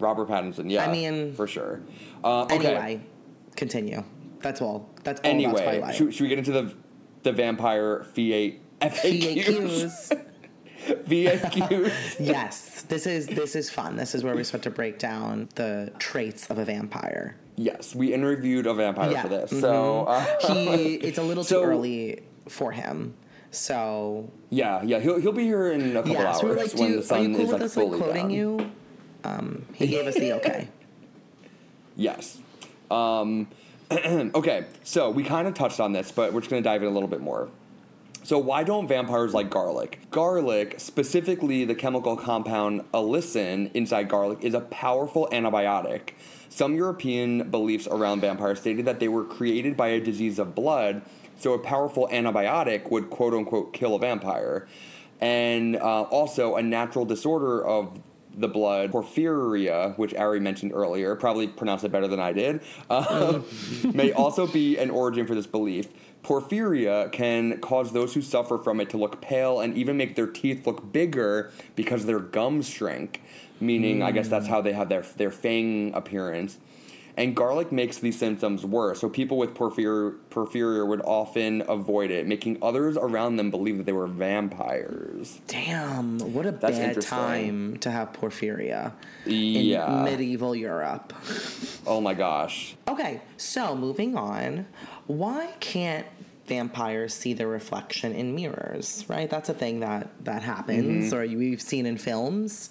[0.00, 0.70] Robert Pattinson.
[0.70, 1.80] Yeah, I mean- for sure.
[2.24, 2.74] Uh, okay.
[2.74, 3.00] Anyway,
[3.56, 4.02] continue.
[4.40, 4.90] That's all.
[5.04, 6.74] That's all Anyway, should, should we get into the
[7.22, 9.44] the vampire FA FAQs?
[9.44, 10.24] FAQs.
[11.06, 12.16] FAQs.
[12.20, 13.96] yes, this is this is fun.
[13.96, 17.36] This is where we start to break down the traits of a vampire.
[17.56, 19.60] Yes, we interviewed a vampire Yeah, for this, mhm.
[19.60, 23.14] so uh, He it's a little So- too early for him.
[23.50, 26.74] So yeah, yeah, he'll he'll be here in a couple yeah, hours so we like,
[26.74, 28.30] when the sun you cool is like us like fully quoting down.
[28.30, 28.70] you?
[29.22, 30.68] Um, he gave us the okay.
[31.96, 32.38] Yes.
[32.90, 33.48] Um,
[33.90, 36.88] okay, so we kind of touched on this, but we're just going to dive in
[36.88, 37.48] a little bit more.
[38.24, 39.98] So, why don't vampires like garlic?
[40.10, 46.12] Garlic, specifically the chemical compound allicin inside garlic, is a powerful antibiotic.
[46.48, 51.02] Some European beliefs around vampires stated that they were created by a disease of blood,
[51.36, 54.66] so a powerful antibiotic would quote unquote kill a vampire.
[55.20, 58.00] And uh, also, a natural disorder of
[58.36, 63.44] the blood, porphyria, which Ari mentioned earlier, probably pronounced it better than I did, um,
[63.92, 65.88] may also be an origin for this belief.
[66.24, 70.26] Porphyria can cause those who suffer from it to look pale and even make their
[70.26, 73.22] teeth look bigger because their gums shrink.
[73.60, 74.52] Meaning, I guess that's hmm.
[74.52, 76.58] how they have their their fang appearance.
[77.16, 79.00] And garlic makes these symptoms worse.
[79.00, 83.86] So people with porphyria, porphyria would often avoid it, making others around them believe that
[83.86, 85.38] they were vampires.
[85.46, 88.92] Damn, what a That's bad time to have porphyria
[89.26, 89.98] Yeah.
[89.98, 91.12] in medieval Europe.
[91.86, 92.74] Oh my gosh.
[92.88, 94.66] Okay, so moving on.
[95.06, 96.06] Why can't
[96.46, 99.04] vampires see their reflection in mirrors?
[99.08, 101.14] Right, that's a thing that that happens, Mm-hmm.
[101.16, 102.70] or you- we've seen in films.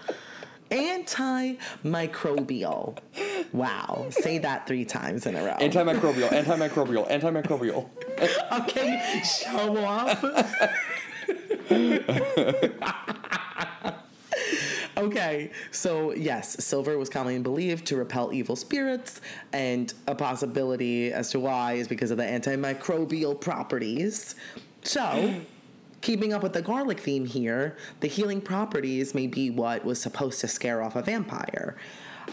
[0.72, 2.96] antimicrobial.
[3.52, 5.56] Wow, say that three times in a row.
[5.60, 7.88] Antimicrobial, antimicrobial, antimicrobial.
[8.52, 10.22] Okay, show off.
[14.96, 19.20] okay, so yes, silver was commonly believed to repel evil spirits,
[19.52, 24.34] and a possibility as to why is because of the antimicrobial properties.
[24.82, 25.34] So,
[26.02, 30.40] keeping up with the garlic theme here, the healing properties may be what was supposed
[30.40, 31.76] to scare off a vampire.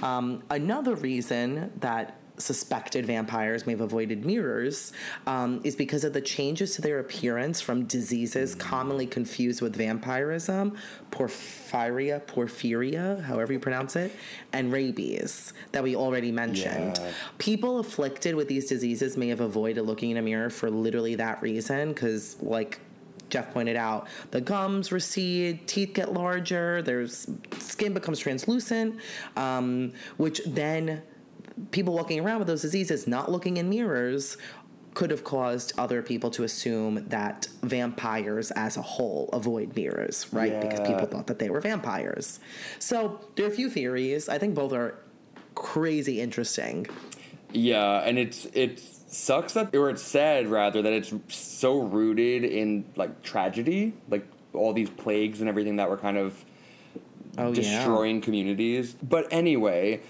[0.04, 4.94] Um, another reason that suspected vampires may have avoided mirrors
[5.28, 10.78] um, is because of the changes to their appearance from diseases commonly confused with vampirism,
[11.12, 14.14] porphyria, porphyria, however you pronounce it,
[14.54, 16.98] and rabies that we already mentioned.
[16.98, 17.12] Yeah.
[17.40, 21.42] People afflicted with these diseases may have avoided looking in a mirror for literally that
[21.42, 22.80] reason, because, like,
[23.30, 29.00] Jeff pointed out, the gums recede, teeth get larger, there's skin becomes translucent,
[29.36, 31.02] um, which then
[31.72, 34.38] people walking around with those diseases not looking in mirrors
[34.94, 40.60] could have caused other people to assume that vampires as a whole avoid mirrors, right?
[40.60, 42.40] Because people thought that they were vampires.
[42.80, 44.28] So there are a few theories.
[44.30, 45.00] I think both are
[45.56, 46.88] crazy interesting.
[47.52, 52.86] Yeah, and it's it sucks that or it's sad rather that it's so rooted in
[52.96, 56.44] like tragedy, like all these plagues and everything that were kind of
[57.38, 58.96] Oh destroying communities.
[59.02, 60.02] But anyway,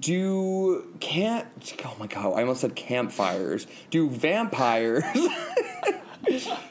[0.00, 1.46] do can't
[1.84, 3.66] oh my god, I almost said campfires.
[3.90, 5.04] Do vampires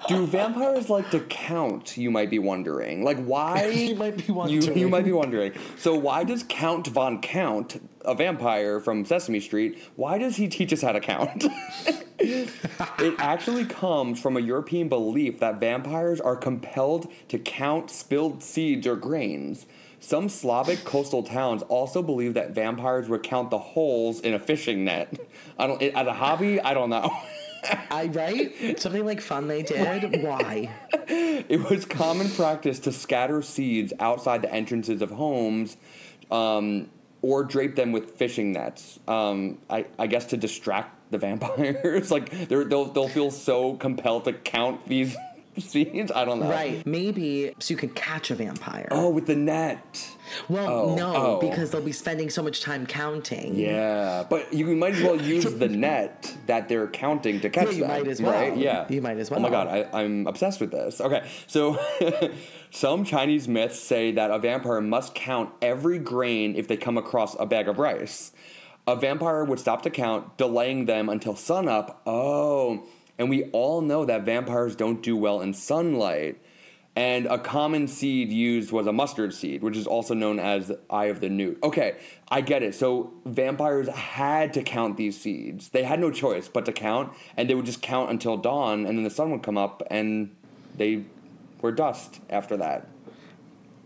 [0.07, 1.97] Do vampires like to count?
[1.97, 3.03] You might be wondering.
[3.03, 3.67] Like, why?
[3.85, 4.77] You might be You, wondering.
[4.77, 5.53] you might be wondering.
[5.77, 10.71] So, why does Count Von Count, a vampire from Sesame Street, why does he teach
[10.73, 11.45] us how to count?
[12.19, 18.87] it actually comes from a European belief that vampires are compelled to count spilled seeds
[18.87, 19.65] or grains.
[19.99, 24.85] Some Slavic coastal towns also believe that vampires would count the holes in a fishing
[24.85, 25.19] net.
[25.57, 25.81] I don't.
[25.81, 27.11] As a hobby, I don't know.
[27.89, 28.79] I right?
[28.79, 30.23] Something like fun they did.
[30.23, 30.69] Why?
[31.07, 35.77] It was common practice to scatter seeds outside the entrances of homes
[36.31, 36.89] um,
[37.25, 38.99] or drape them with fishing nets.
[39.07, 42.11] Um, I, I guess to distract the vampires.
[42.11, 45.17] like they'll, they'll feel so compelled to count these
[45.59, 46.11] seeds.
[46.13, 46.49] I don't know.
[46.49, 46.85] Right.
[46.85, 48.87] Maybe so you can catch a vampire.
[48.91, 50.09] Oh, with the net.
[50.49, 51.39] well, oh, no, oh.
[51.39, 53.55] because they'll be spending so much time counting.
[53.55, 57.71] Yeah, but you might as well use the net that they're counting to catch Yeah,
[57.71, 58.51] you them, might as right?
[58.51, 58.59] well.
[58.61, 59.39] Yeah, You might as well.
[59.39, 60.99] Oh my god, I, I'm obsessed with this.
[60.99, 61.77] Okay, so
[62.71, 67.35] some Chinese myths say that a vampire must count every grain if they come across
[67.39, 68.31] a bag of rice.
[68.87, 72.01] A vampire would stop to count, delaying them until sunup.
[72.05, 72.83] Oh,
[73.17, 76.41] and we all know that vampires don't do well in sunlight.
[76.97, 81.05] And a common seed used was a mustard seed, which is also known as eye
[81.05, 81.59] of the newt.
[81.61, 81.97] Okay,
[82.29, 82.73] I get it.
[82.73, 85.69] So vampires had to count these seeds.
[85.69, 88.97] They had no choice but to count, and they would just count until dawn, and
[88.97, 90.33] then the sun would come up, and
[90.77, 91.03] they
[91.61, 92.87] were dust after that.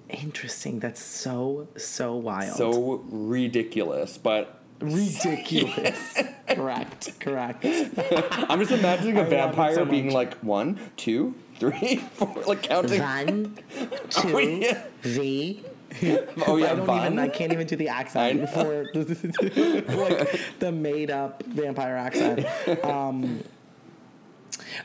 [0.10, 0.80] Interesting.
[0.80, 2.58] That's so so wild.
[2.58, 6.18] So ridiculous, but ridiculous.
[6.48, 7.20] correct.
[7.20, 7.66] Correct.
[8.50, 13.00] I'm just imagining a I vampire so being like one, two, three, four, like counting.
[13.00, 13.58] Van,
[14.10, 14.84] two, Oh, yeah.
[15.02, 15.64] V.
[16.46, 17.06] Oh yeah, I don't Van?
[17.14, 17.20] even.
[17.20, 18.48] I can't even do the accent know.
[18.48, 22.46] for like the made up vampire accent.
[22.86, 23.44] Um,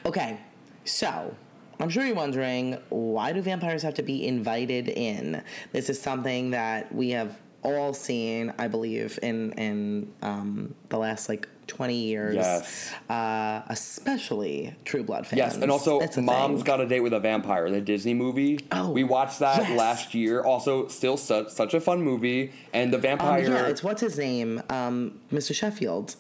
[0.07, 0.39] okay,
[0.85, 1.35] so
[1.79, 5.43] I'm sure you're wondering why do vampires have to be invited in?
[5.73, 11.29] This is something that we have all seen, I believe, in in um, the last
[11.29, 12.35] like 20 years.
[12.35, 12.93] Yes.
[13.09, 15.39] Uh, especially True Blood fans.
[15.39, 16.65] Yes, and also Mom's thing.
[16.65, 18.61] Got a Date with a Vampire, the Disney movie.
[18.71, 19.79] Oh, we watched that yes.
[19.79, 20.43] last year.
[20.43, 22.53] Also, still such such a fun movie.
[22.73, 23.43] And the Um, vampire.
[23.43, 25.55] yeah, it's what's his name, um, Mr.
[25.55, 26.17] Sheffield.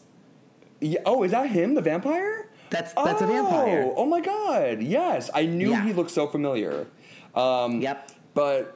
[0.81, 2.49] Yeah, oh, is that him, the vampire?
[2.71, 3.85] That's that's a vampire.
[3.87, 4.83] Oh, oh my god!
[4.83, 5.85] Yes, I knew Yeah.
[5.85, 6.87] he looked so familiar.
[7.35, 8.11] Um, Yep.
[8.35, 8.74] But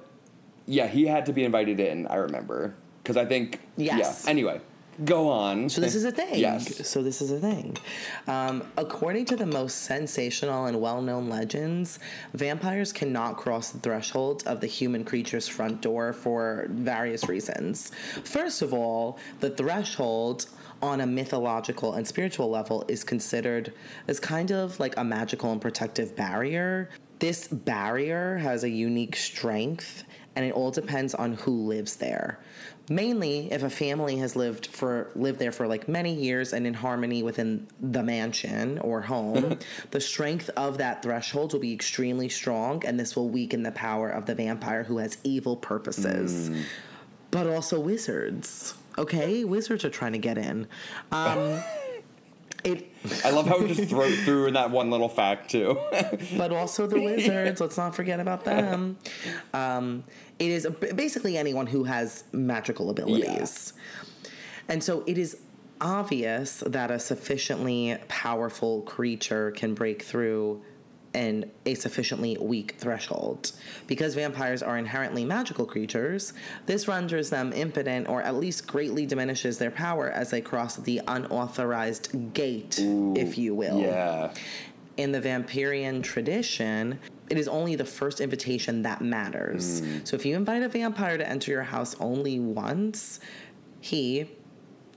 [0.68, 2.06] yeah, he had to be invited in.
[2.06, 3.60] I remember because I think.
[3.76, 4.24] Yes.
[4.24, 4.30] Yeah.
[4.30, 4.60] Anyway,
[5.04, 5.68] go on.
[5.68, 6.38] So this is a thing.
[6.38, 6.86] Yes.
[6.86, 7.76] So this is a thing.
[8.26, 11.98] Um, according to the most sensational and well-known legends,
[12.34, 17.90] vampires cannot cross the threshold of the human creature's front door for various reasons.
[18.24, 20.46] First of all, the threshold
[20.80, 23.72] on a mythological and spiritual level is considered
[24.06, 26.88] as kind of like a magical and protective barrier.
[27.18, 30.04] This barrier has a unique strength
[30.38, 32.38] and it all depends on who lives there.
[32.88, 36.74] Mainly, if a family has lived for lived there for like many years and in
[36.74, 39.58] harmony within the mansion or home,
[39.90, 44.08] the strength of that threshold will be extremely strong, and this will weaken the power
[44.08, 46.52] of the vampire who has evil purposes.
[47.32, 48.74] But also wizards.
[48.96, 50.68] Okay, wizards are trying to get in.
[51.10, 51.60] Um,
[52.64, 52.88] it
[53.24, 55.78] I love how we just throw threw in that one little fact too.
[56.36, 57.60] but also the wizards.
[57.60, 58.98] Let's not forget about them.
[59.52, 60.04] Um,
[60.38, 63.72] it is basically anyone who has magical abilities.
[64.68, 65.38] And so it is
[65.80, 70.62] obvious that a sufficiently powerful creature can break through
[71.14, 73.52] and a sufficiently weak threshold.
[73.86, 76.32] Because vampires are inherently magical creatures,
[76.66, 81.00] this renders them impotent or at least greatly diminishes their power as they cross the
[81.08, 83.80] unauthorized gate, if you will.
[83.80, 84.32] Yeah.
[84.98, 86.98] In the Vampirian tradition,
[87.30, 89.80] it is only the first invitation that matters.
[89.80, 90.06] Mm.
[90.06, 93.20] So if you invite a vampire to enter your house only once,
[93.80, 94.28] he,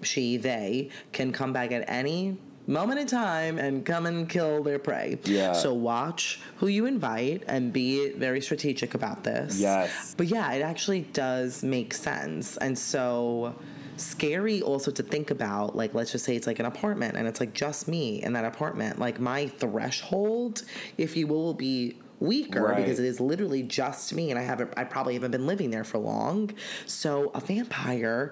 [0.01, 4.79] she, they can come back at any moment in time and come and kill their
[4.79, 5.19] prey.
[5.23, 5.53] Yeah.
[5.53, 9.59] So watch who you invite and be very strategic about this.
[9.59, 10.15] Yes.
[10.17, 12.57] But yeah, it actually does make sense.
[12.57, 13.55] And so
[14.01, 17.39] scary also to think about like let's just say it's like an apartment and it's
[17.39, 20.63] like just me in that apartment like my threshold
[20.97, 22.77] if you will will be weaker Right.
[22.77, 25.83] because it is literally just me and i haven't i probably haven't been living there
[25.83, 26.51] for long
[26.85, 28.31] so a vampire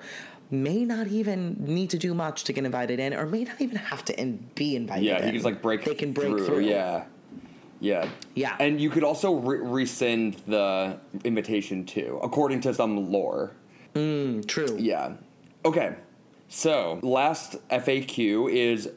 [0.51, 3.77] may not even need to do much to get invited in or may not even
[3.77, 5.23] have to in, be invited Yeah, in.
[5.23, 5.85] he can just like break.
[5.85, 6.45] they can break through.
[6.45, 7.05] through, Yeah,
[7.79, 8.55] yeah, Yeah.
[8.59, 13.51] And you could also re- rescind the invitation too, according to some lore.
[13.95, 15.13] Mm, true Yeah.
[15.65, 15.95] Okay.
[16.47, 18.89] So last FAQ is: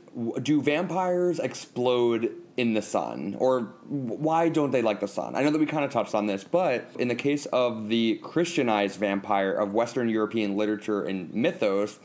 [0.43, 5.35] Do vampires explode in the sun, or why don't they like the sun?
[5.35, 8.21] I know that we kind of touched on this, but in the case of the
[8.23, 11.99] Christianized vampire of Western European literature and mythos,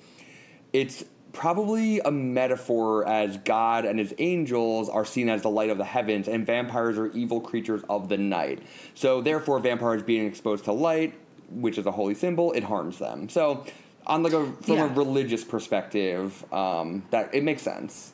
[0.74, 5.78] it's probably a metaphor as God and his angels are seen as the light of
[5.78, 8.64] the heavens, and vampires are evil creatures of the night.
[8.96, 11.14] So, therefore, vampires being exposed to light,
[11.50, 13.30] which is a holy symbol, it harms them.
[13.30, 13.66] So,
[14.08, 18.14] on like a from a religious perspective, um, that it makes sense.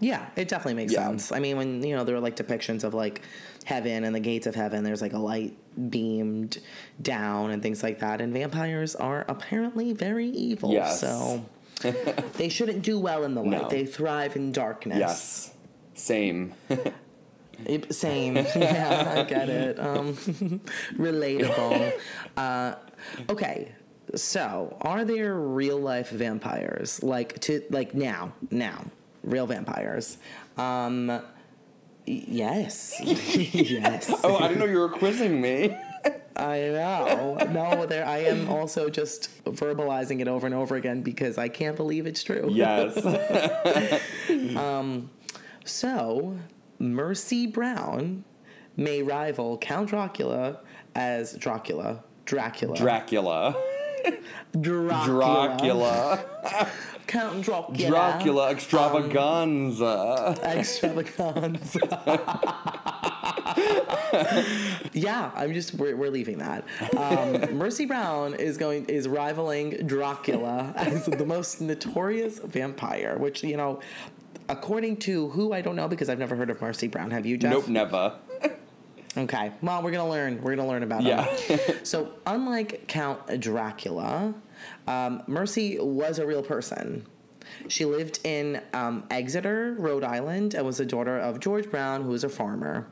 [0.00, 1.06] Yeah, it definitely makes Yeah.
[1.06, 1.32] sense.
[1.32, 3.22] I mean, when you know there are like depictions of like
[3.64, 5.56] heaven and the gates of heaven, there's like a light
[5.90, 6.58] beamed
[7.02, 8.20] down and things like that.
[8.20, 11.00] And vampires are apparently very evil, Yes.
[11.00, 11.44] so
[12.34, 13.62] they shouldn't do well in the light.
[13.62, 13.68] No.
[13.68, 14.98] They thrive in darkness.
[14.98, 15.54] Yes,
[15.94, 16.54] same.
[17.66, 18.36] It- Same.
[18.54, 19.80] yeah, I get it.
[19.80, 20.14] Um,
[20.94, 21.92] relatable.
[22.36, 22.74] Uh,
[23.28, 23.72] okay,
[24.14, 28.32] so are there real life vampires like to like now?
[28.50, 28.84] Now,
[29.22, 30.18] real vampires.
[30.56, 31.22] Um,
[32.06, 34.12] yes, yes.
[34.24, 35.76] oh, I didn't know you were quizzing me.
[36.36, 37.36] I know.
[37.50, 38.06] No, there.
[38.06, 42.22] I am also just verbalizing it over and over again because I can't believe it's
[42.22, 42.48] true.
[42.52, 42.94] yes.
[45.64, 46.38] So,
[46.78, 48.24] Mercy Brown
[48.76, 50.60] may rival Count Dracula
[50.94, 52.02] as Dracula.
[52.24, 52.76] Dracula.
[52.76, 53.56] Dracula.
[54.60, 55.56] Dracula.
[55.58, 56.24] Dracula.
[57.06, 57.88] Count Dracula.
[57.88, 60.36] Dracula extravaganza.
[60.42, 61.80] Extravaganza.
[64.92, 66.64] yeah, I'm just we're, we're leaving that.
[66.96, 73.56] Um, Mercy Brown is going is rivaling Dracula as the most notorious vampire, which you
[73.56, 73.80] know,
[74.50, 77.10] according to who I don't know because I've never heard of Mercy Brown.
[77.10, 77.52] Have you, Jeff?
[77.52, 78.18] Nope, never.
[79.18, 79.52] Okay.
[79.62, 80.40] Well, we're gonna learn.
[80.42, 81.24] We're gonna learn about Yeah.
[81.24, 81.60] him.
[81.84, 84.32] so, unlike Count Dracula,
[84.86, 87.04] um, Mercy was a real person.
[87.68, 92.10] She lived in um, Exeter, Rhode Island, and was the daughter of George Brown, who
[92.10, 92.86] was a farmer.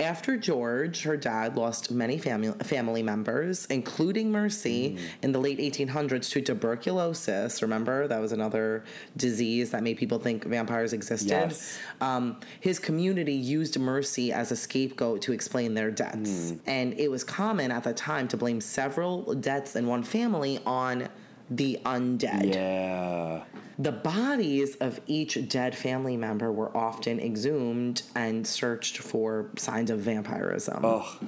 [0.00, 6.30] After George, her dad lost many family family members, including Mercy, in the late 1800s
[6.30, 7.62] to tuberculosis.
[7.62, 8.84] Remember, that was another
[9.16, 11.28] disease that made people think vampires existed.
[11.30, 11.78] Yes.
[12.00, 16.54] Um, his community used Mercy as a scapegoat to explain their deaths.
[16.66, 21.08] And it was common at the time to blame several deaths in one family on
[21.50, 22.54] the undead.
[22.54, 23.44] Yeah.
[23.78, 30.00] The bodies of each dead family member were often exhumed and searched for signs of
[30.00, 30.84] vampirism.
[30.84, 31.26] Ugh.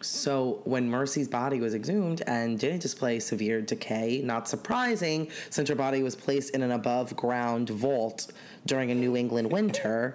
[0.00, 5.74] So when Mercy's body was exhumed and didn't display severe decay, not surprising since her
[5.74, 8.30] body was placed in an above ground vault
[8.64, 10.14] during a New England winter,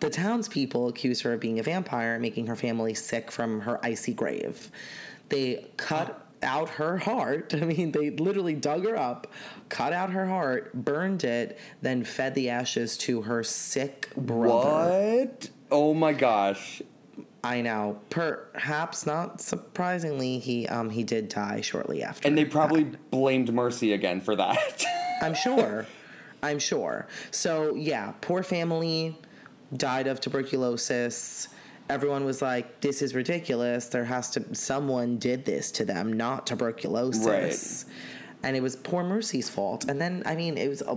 [0.00, 4.12] the townspeople accused her of being a vampire, making her family sick from her icy
[4.12, 4.70] grave.
[5.30, 7.54] They cut out her heart.
[7.60, 9.26] I mean, they literally dug her up,
[9.68, 15.26] cut out her heart, burned it, then fed the ashes to her sick brother.
[15.26, 15.50] What?
[15.70, 16.80] Oh my gosh.
[17.44, 18.00] I know.
[18.10, 22.26] Perhaps not surprisingly, he um he did die shortly after.
[22.26, 22.52] And they that.
[22.52, 24.84] probably blamed Mercy again for that.
[25.22, 25.86] I'm sure.
[26.42, 27.06] I'm sure.
[27.30, 29.16] So yeah, poor family
[29.76, 31.48] died of tuberculosis.
[31.88, 33.86] Everyone was like, "This is ridiculous.
[33.86, 37.84] There has to someone did this to them, not tuberculosis."
[38.42, 39.86] And it was poor Mercy's fault.
[39.88, 40.96] And then, I mean, it was uh,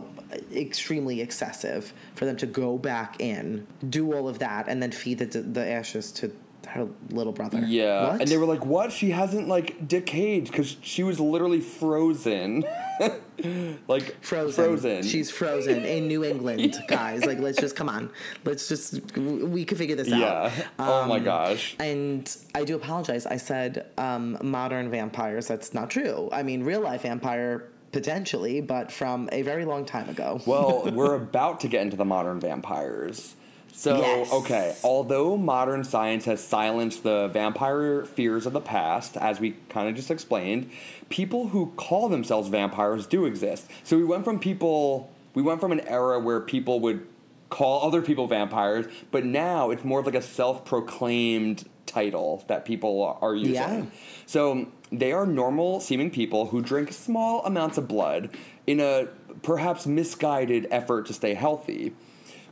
[0.53, 5.19] extremely excessive for them to go back in, do all of that, and then feed
[5.19, 6.31] the, the ashes to
[6.69, 7.63] her little brother.
[7.65, 8.21] Yeah, What?
[8.21, 8.91] and they were like, "What?
[8.91, 12.63] She hasn't like decayed because she was literally frozen,
[13.87, 14.63] like frozen.
[14.65, 15.03] Frozen.
[15.03, 17.25] She's frozen in New England, guys.
[17.25, 18.11] Like, let's just come on.
[18.45, 20.19] Let's just we can figure this out.
[20.19, 20.67] yeah.
[20.77, 21.75] oh my Um, gosh.
[21.79, 23.25] And I do apologize.
[23.25, 25.47] I said um, modern vampires.
[25.47, 26.29] That's not true.
[26.31, 30.39] I mean, real life vampire potentially, but from a very long time ago.
[30.45, 33.35] Well, we're about to get into the modern vampires.
[33.73, 34.33] So, Yes.
[34.33, 39.87] okay, although modern science has silenced the vampire fears of the past, as we kind
[39.87, 40.69] of just explained,
[41.09, 43.67] people who call themselves vampires do exist.
[43.83, 47.07] So we went from people, we went from an era where people would
[47.49, 52.65] call other people vampires, but now it's more of like a self proclaimed title that
[52.65, 53.53] people are using.
[53.53, 53.85] Yeah.
[54.25, 58.29] So they are normal seeming people who drink small amounts of blood
[58.67, 59.07] in a
[59.41, 61.93] perhaps misguided effort to stay healthy.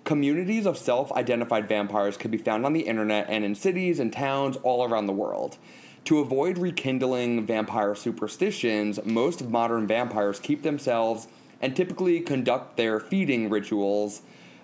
[0.07, 4.13] Communities of self identified vampires can be found on the internet and in cities and
[4.13, 5.57] towns all around the world.
[6.05, 11.27] To avoid rekindling vampire superstitions, most modern vampires keep themselves
[11.61, 14.21] and typically conduct their feeding rituals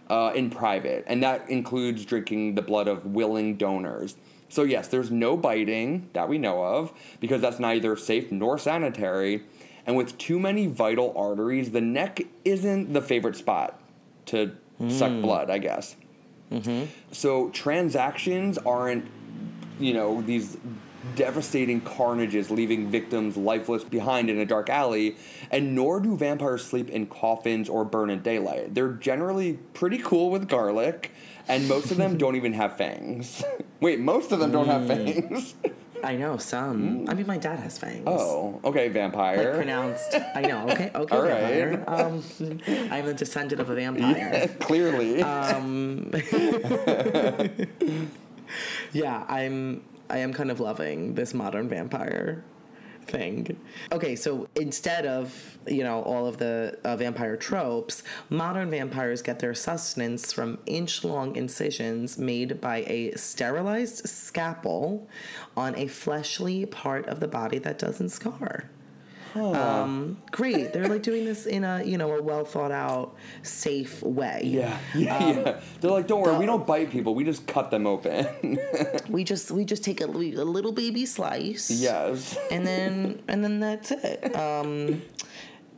[0.09, 4.15] uh, in private, and that includes drinking the blood of willing donors.
[4.47, 9.43] So, yes, there's no biting that we know of because that's neither safe nor sanitary.
[9.85, 13.81] And with too many vital arteries, the neck isn't the favorite spot
[14.27, 14.55] to
[14.89, 15.21] suck mm.
[15.21, 15.95] blood, I guess.
[16.51, 16.85] Mm-hmm.
[17.11, 19.05] So, transactions aren't,
[19.79, 20.57] you know, these
[21.15, 25.15] devastating carnages leaving victims lifeless behind in a dark alley,
[25.51, 28.73] and nor do vampires sleep in coffins or burn in daylight.
[28.73, 31.11] They're generally pretty cool with garlic,
[31.47, 33.43] and most of them don't even have fangs.
[33.79, 34.87] Wait, most of them don't have mm.
[34.87, 35.55] fangs.
[36.03, 37.07] I know some.
[37.07, 38.03] I mean, my dad has fangs.
[38.05, 39.37] oh, okay, vampire.
[39.37, 40.15] Like pronounced.
[40.35, 40.69] I know.
[40.69, 40.91] Okay.
[40.93, 41.15] Okay.
[41.15, 41.69] All right.
[41.69, 41.83] vampire.
[41.87, 42.23] Um,
[42.91, 44.47] I'm a descendant of a vampire.
[44.59, 45.23] Clearly.
[45.23, 46.11] Um,
[48.91, 49.83] yeah, I'm.
[50.09, 52.43] I am kind of loving this modern vampire
[53.07, 53.57] thing.
[53.91, 59.39] Okay, so instead of you know all of the uh, vampire tropes, modern vampires get
[59.39, 65.07] their sustenance from inch-long incisions made by a sterilized scalpel
[65.55, 68.69] on a fleshly part of the body that doesn't scar.
[69.35, 70.73] Um, great.
[70.73, 74.41] They're like doing this in a you know a well thought out, safe way.
[74.43, 75.61] yeah, yeah, yeah.
[75.81, 77.15] They're like, don't worry, we don't bite people.
[77.15, 78.59] We just cut them open.
[79.09, 81.69] We just we just take a, a little baby slice.
[81.69, 82.37] yes.
[82.51, 84.35] And then and then that's it.
[84.35, 85.01] Um,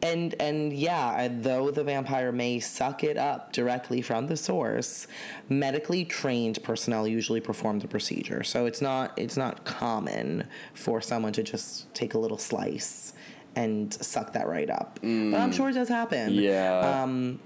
[0.01, 5.07] and and yeah, though the vampire may suck it up directly from the source,
[5.49, 8.43] medically trained personnel usually perform the procedure.
[8.43, 13.13] So it's not it's not common for someone to just take a little slice
[13.55, 14.99] and suck that right up.
[15.01, 16.33] But I'm sure it does happen.
[16.33, 17.01] Yeah.
[17.03, 17.39] Um,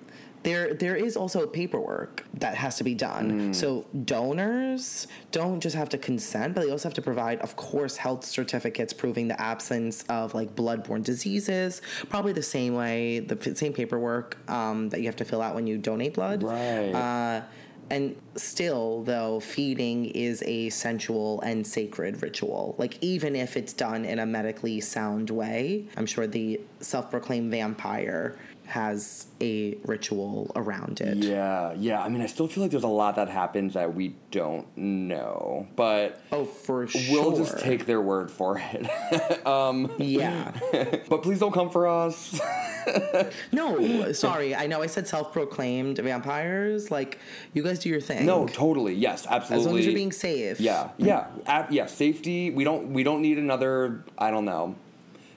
[0.43, 3.53] there, there is also paperwork that has to be done.
[3.53, 7.97] So donors don't just have to consent, but they also have to provide, of course,
[7.97, 11.81] health certificates proving the absence of like bloodborne diseases.
[12.09, 15.67] Probably the same way, the same paperwork um, that you have to fill out when
[15.67, 16.41] you donate blood.
[16.43, 16.93] Right.
[16.93, 17.41] Uh,
[17.89, 22.75] and still, though, feeding is a sensual and sacred ritual.
[22.77, 27.51] Like, even if it's done in a medically sound way, I'm sure the self proclaimed
[27.51, 31.17] vampire has a ritual around it.
[31.17, 32.03] Yeah, yeah.
[32.03, 35.67] I mean, I still feel like there's a lot that happens that we don't know,
[35.75, 37.01] but Oh, for sure.
[37.31, 39.47] we'll just take their word for it.
[39.47, 40.51] um, Yeah.
[41.09, 42.39] but please don't come for us.
[43.51, 44.55] No, sorry.
[44.55, 46.91] I know I said self proclaimed vampires.
[46.91, 47.19] Like,
[47.53, 48.25] you guys do your thing.
[48.25, 48.93] no, totally.
[48.95, 49.61] Yes, absolutely.
[49.61, 50.59] As long as you're being safe.
[50.59, 51.85] Yeah, yeah, ab- yeah.
[51.87, 52.51] Safety.
[52.51, 52.93] We don't.
[52.93, 54.03] We don't need another.
[54.17, 54.75] I don't know.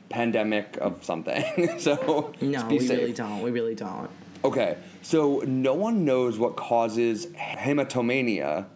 [0.09, 1.43] Pandemic of something.
[1.79, 2.99] so No, be we safe.
[2.99, 3.43] really don't.
[3.43, 4.11] We really don't.
[4.45, 8.67] Okay, so no one knows what causes hematomania,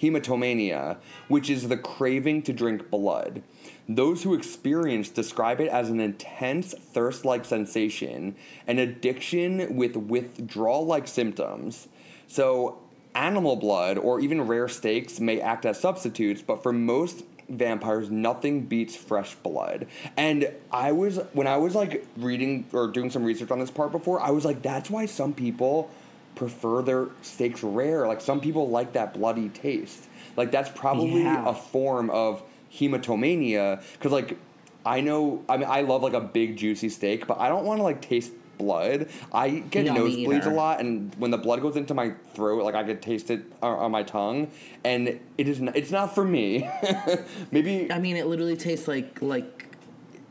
[0.00, 0.96] hematomania,
[1.28, 3.42] which is the craving to drink blood.
[3.88, 8.34] Those who experience describe it as an intense thirst-like sensation,
[8.66, 11.86] an addiction with withdrawal-like symptoms.
[12.26, 12.78] So
[13.14, 18.62] animal blood or even rare steaks may act as substitutes, but for most vampires nothing
[18.62, 23.52] beats fresh blood and i was when i was like reading or doing some research
[23.52, 25.88] on this part before i was like that's why some people
[26.34, 31.48] prefer their steaks rare like some people like that bloody taste like that's probably Yeah.
[31.48, 32.42] a form of
[32.72, 34.36] hematomania because like
[34.84, 37.78] i know i mean i love like a big juicy steak but i don't want
[37.78, 39.10] to like taste blood.
[39.34, 42.74] I get No, nosebleeds a lot and when the blood goes into my throat like
[42.74, 44.50] i could taste it on, on my tongue
[44.82, 46.66] and it is not, it's not for me.
[47.50, 49.65] Maybe I mean, it literally tastes like like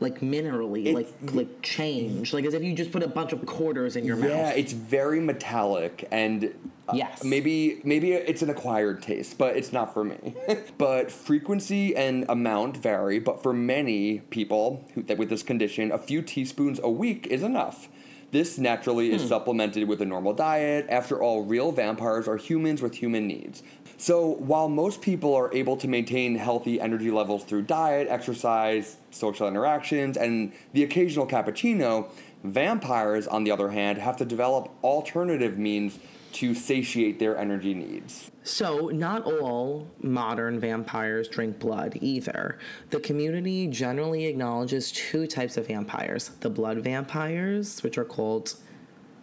[0.00, 3.44] like minerally, It- like like change, like as if you just put a bunch of
[3.46, 4.28] quarters in your mouth.
[4.30, 6.52] Yeah, it's very metallic and
[6.88, 7.24] uh, Yes.
[7.24, 10.34] maybe maybe it's an acquired taste, but it's not for me.
[10.78, 15.98] but frequency and amount vary, but for many people who, that with this condition, a
[15.98, 17.88] few teaspoons a week is enough.
[18.36, 19.28] This naturally is hmm.
[19.28, 20.84] supplemented with a normal diet.
[20.90, 23.62] After all, real vampires are humans with human needs.
[23.96, 29.48] So, while most people are able to maintain healthy energy levels through diet, exercise, social
[29.48, 32.10] interactions, and the occasional cappuccino,
[32.44, 35.98] vampires, on the other hand, have to develop alternative means
[36.36, 38.30] to satiate their energy needs.
[38.42, 42.58] So, not all modern vampires drink blood either.
[42.90, 48.52] The community generally acknowledges two types of vampires the blood vampires, which are called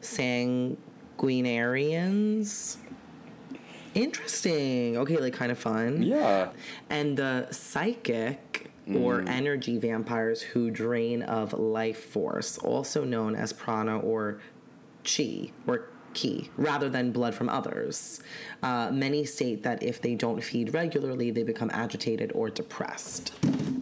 [0.02, 2.78] sanguinarians.
[3.94, 4.98] Interesting.
[4.98, 6.02] Okay, like kind of fun.
[6.02, 6.50] Yeah.
[6.90, 9.30] And the psychic or mm.
[9.30, 14.40] energy vampires who drain of life force, also known as prana or
[15.06, 18.22] chi or ki, rather than blood from others.
[18.62, 23.34] Uh, many state that if they don't feed regularly, they become agitated or depressed.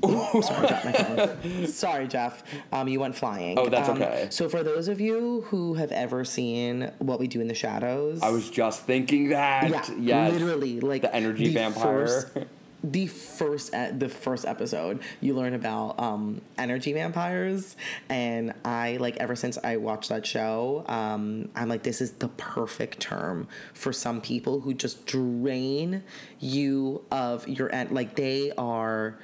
[1.67, 2.43] Sorry, Jeff.
[2.71, 3.57] Um, you went flying.
[3.59, 4.27] Oh, that's Um, okay.
[4.31, 8.21] So, for those of you who have ever seen What We Do in the Shadows,
[8.21, 9.69] I was just thinking that.
[9.69, 10.33] yeah, yes.
[10.33, 12.07] literally, like the energy vampire.
[12.07, 12.27] First,
[12.83, 17.75] the first, e- the first episode, you learn about um, energy vampires,
[18.09, 22.27] and I like ever since I watched that show, um, I'm like, this is the
[22.29, 26.03] perfect term for some people who just drain
[26.39, 29.17] you of your en- like they are.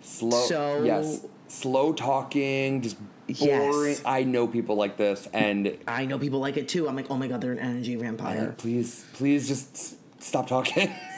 [0.00, 0.46] Slow.
[0.46, 1.26] So- yes.
[1.48, 2.96] Slow talking, just
[3.28, 3.72] Yes.
[3.74, 3.96] boring.
[4.06, 6.88] I know people like this, and I know people like it too.
[6.88, 8.54] I'm like, oh my god, they're an energy vampire.
[8.56, 10.90] please, please just s- stop talking.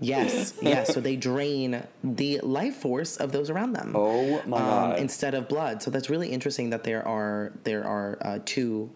[0.00, 0.94] Yes, yes.
[0.94, 3.92] So they drain the life force of those around them.
[3.96, 4.98] Oh my um, God.
[4.98, 5.82] Instead of blood.
[5.82, 8.90] So that's really interesting that there are there are uh, two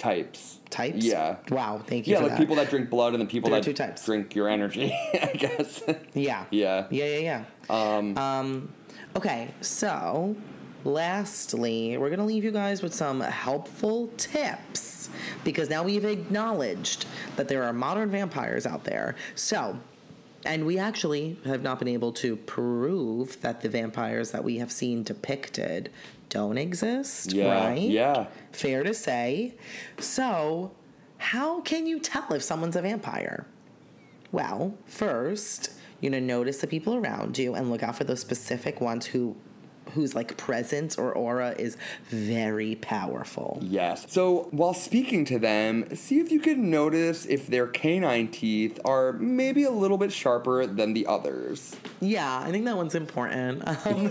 [0.00, 0.60] Types.
[0.70, 1.04] types.
[1.04, 1.36] Yeah.
[1.50, 1.82] Wow.
[1.86, 2.14] Thank you.
[2.14, 2.38] Yeah, like that.
[2.38, 4.06] people that drink blood and the people There that two types.
[4.06, 5.82] drink your energy, I guess.
[6.14, 6.46] Yeah.
[6.50, 6.86] Yeah.
[6.90, 7.18] Yeah.
[7.18, 7.44] Yeah.
[7.68, 8.38] Yeah.
[8.38, 8.72] Um.
[9.14, 9.50] Okay.
[9.60, 10.36] So,
[10.84, 15.08] lastly, we're gonna leave you guys with some helpful tips
[15.44, 17.06] because now we've acknowledged
[17.36, 19.14] that there are modern vampires out there.
[19.34, 19.78] So.
[20.46, 24.72] And we actually have not been able to prove that the vampires that we have
[24.72, 25.90] seen depicted
[26.30, 27.78] don't exist, Yeah, right?
[27.78, 28.26] yeah.
[28.50, 29.56] Fair to say.
[29.98, 30.70] So,
[31.18, 33.46] how can you tell if someone's a vampire?
[34.32, 38.80] Well, first, you know, notice the people around you and look out for those specific
[38.80, 39.36] ones who
[39.90, 41.76] whose like presence or aura is
[42.08, 43.58] very powerful.
[43.62, 44.06] Yes.
[44.08, 49.12] So while speaking to them, see if you can notice if their canine teeth are
[49.14, 51.76] maybe a little bit sharper than the others.
[52.00, 53.62] Yeah, I think that one's important.
[53.90, 54.10] Um,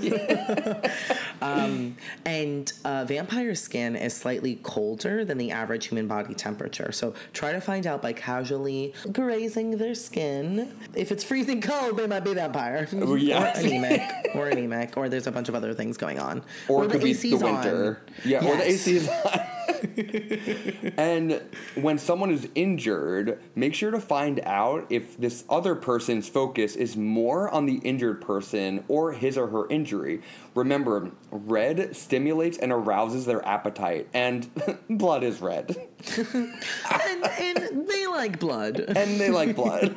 [1.42, 6.92] um, and uh, vampire skin is slightly colder than the average human body temperature.
[6.92, 10.76] So try to find out by casually grazing their skin.
[10.96, 12.88] If it's freezing cold, they might be vampire.
[12.94, 13.64] Oh, yes.
[13.64, 14.36] Or anemic.
[14.36, 14.98] Or anemic.
[14.98, 16.44] Or there's a bunch of other things going on.
[16.68, 17.54] Or, it could be AC's the on.
[17.56, 18.02] winter.
[18.26, 18.88] Yeah, or the Yes.
[18.88, 19.40] AC is on.
[20.98, 21.42] and
[21.76, 26.98] when someone is injured, make sure to find out if this other person's focus is
[26.98, 30.22] more on the injured person or his or her injury.
[30.56, 34.50] Remember, red stimulates and arouses their appetite, and
[34.90, 35.76] blood is red.
[36.18, 38.80] and, and they like blood.
[38.80, 39.96] And they like blood.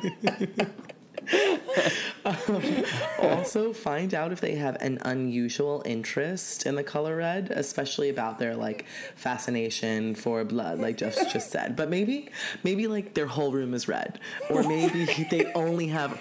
[2.25, 2.85] Um,
[3.19, 8.39] also find out if they have an unusual interest in the color red especially about
[8.39, 11.75] their like fascination for blood like jeff just said.
[11.75, 12.29] But maybe
[12.63, 14.21] maybe like their whole room is red.
[14.49, 16.17] Or maybe they only have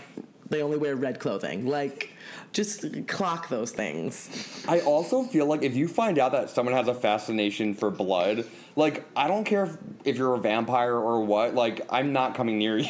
[0.53, 1.67] they only wear red clothing.
[1.67, 2.11] Like
[2.53, 4.65] just clock those things.
[4.69, 8.45] I also feel like if you find out that someone has a fascination for blood,
[8.77, 12.59] like I don't care if, if you're a vampire or what, like I'm not coming
[12.59, 12.89] near you.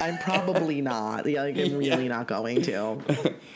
[0.00, 2.98] i'm probably not yeah like i'm really not going to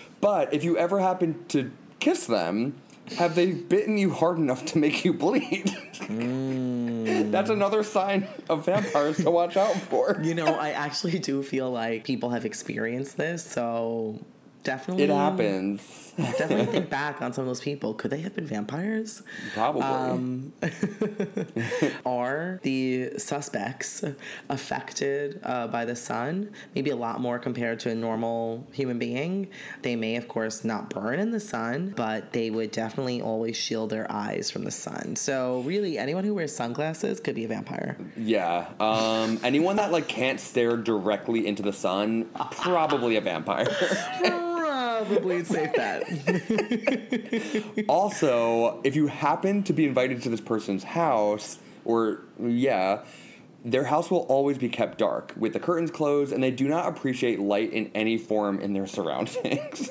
[0.21, 1.71] but if you ever happen to
[2.01, 2.75] kiss them,
[3.19, 5.67] have they bitten you hard enough to make you bleed?
[6.01, 7.31] Mm.
[7.31, 10.19] That's another sign of vampires to watch out for.
[10.23, 14.19] you know i actually do feel like people have experienced this so
[14.63, 16.06] definitely It happens.
[16.17, 17.95] Definitely think back on some of those people.
[17.95, 19.23] Could they have been vampires?
[19.55, 19.83] Probably.
[19.83, 20.53] Um,
[22.07, 24.05] Are the suspects
[24.49, 26.51] affected uh, by the sun?
[26.75, 29.49] Maybe a lot more compared to a normal human being.
[29.83, 33.91] They may, of course, not burn in the sun, but they would definitely always shield
[33.91, 35.17] their eyes from the sun.
[35.17, 37.97] So, really, anyone who wears sunglasses could be a vampire.
[38.17, 38.69] yeah.
[38.81, 43.67] Um, anyone that like can't stare directly into the sun, probably a vampire.
[44.97, 46.05] Probably safe bet.
[47.89, 53.05] Also, if you happen to be invited to this person's house, or yeah,
[53.65, 56.89] their house will always be kept dark with the curtains closed, and they do not
[56.89, 59.91] appreciate light in any form in their surroundings.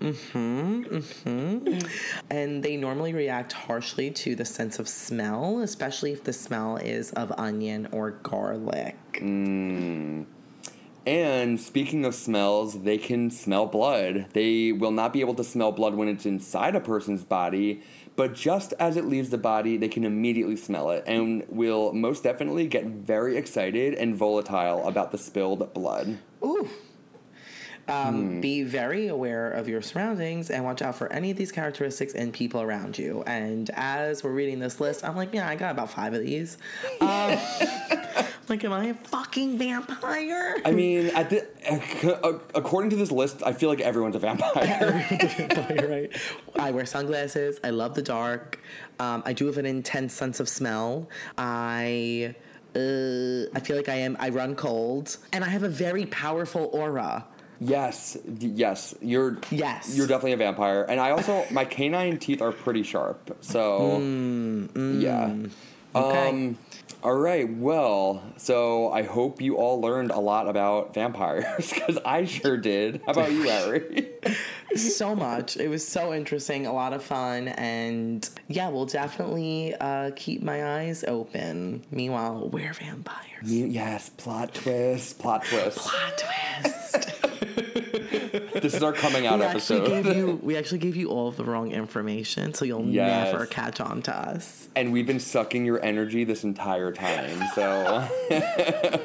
[0.00, 1.86] Mm-hmm, mm-hmm.
[2.30, 7.12] And they normally react harshly to the sense of smell, especially if the smell is
[7.12, 8.96] of onion or garlic.
[11.06, 14.26] And speaking of smells, they can smell blood.
[14.32, 17.82] They will not be able to smell blood when it's inside a person's body,
[18.16, 22.24] but just as it leaves the body, they can immediately smell it and will most
[22.24, 26.18] definitely get very excited and volatile about the spilled blood.
[26.44, 26.68] Ooh.
[27.88, 32.14] Um, Be very aware of your surroundings and watch out for any of these characteristics
[32.14, 33.22] in people around you.
[33.26, 36.58] And as we're reading this list, I'm like, yeah, I got about five of these.
[37.00, 37.38] Um,
[38.48, 40.56] like, am I a fucking vampire?
[40.64, 45.06] I mean, at the, according to this list, I feel like everyone's a vampire.
[45.36, 46.22] vampire, right?
[46.58, 47.60] I wear sunglasses.
[47.62, 48.60] I love the dark.
[48.98, 51.08] Um, I do have an intense sense of smell.
[51.38, 52.34] I.
[52.74, 54.18] Uh, I feel like I am.
[54.20, 57.24] I run cold, and I have a very powerful aura.
[57.60, 59.96] Yes, d- yes, you're Yes.
[59.96, 60.84] you're definitely a vampire.
[60.88, 65.34] And I also my canine teeth are pretty sharp, so yeah.
[65.94, 66.28] Okay.
[66.28, 66.58] Um,
[67.02, 67.48] all right.
[67.48, 73.00] Well, so I hope you all learned a lot about vampires because I sure did.
[73.06, 74.08] How about you, Larry?
[74.76, 75.56] so much.
[75.56, 80.80] It was so interesting, a lot of fun, and yeah, we'll definitely uh, keep my
[80.80, 81.84] eyes open.
[81.90, 83.50] Meanwhile, we're vampires.
[83.50, 85.78] yes, plot twist, plot twist.
[85.78, 86.18] Plot
[86.62, 87.25] twist.
[88.62, 90.02] This is our coming out we actually episode.
[90.04, 93.32] gave you we actually gave you all of the wrong information, so you'll Yes.
[93.32, 94.68] never catch on to us.
[94.76, 97.42] and we've been sucking your energy this entire time.
[97.54, 98.08] So,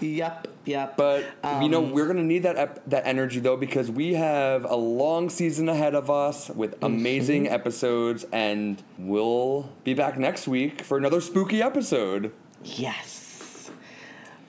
[0.00, 0.96] Yep, yep.
[0.96, 1.24] but
[1.62, 4.76] you know, Um, we're gonna need that ep- that energy though because we have a
[4.76, 6.84] long season ahead of us with Mm-hmm.
[6.84, 12.32] amazing episodes, and we'll be back next week for another spooky episode.
[12.62, 13.70] yes.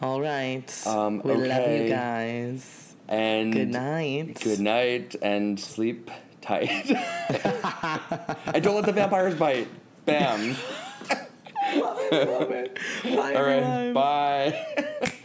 [0.01, 0.69] All right.
[0.87, 2.78] Um, we love you guys.
[3.09, 4.39] And Good night.
[4.39, 6.69] Good night and sleep tight.
[8.53, 9.67] and don't let the vampires bite.
[10.05, 10.55] Bam.
[11.75, 13.93] love it love Bye, All right.
[13.93, 15.11] Bye.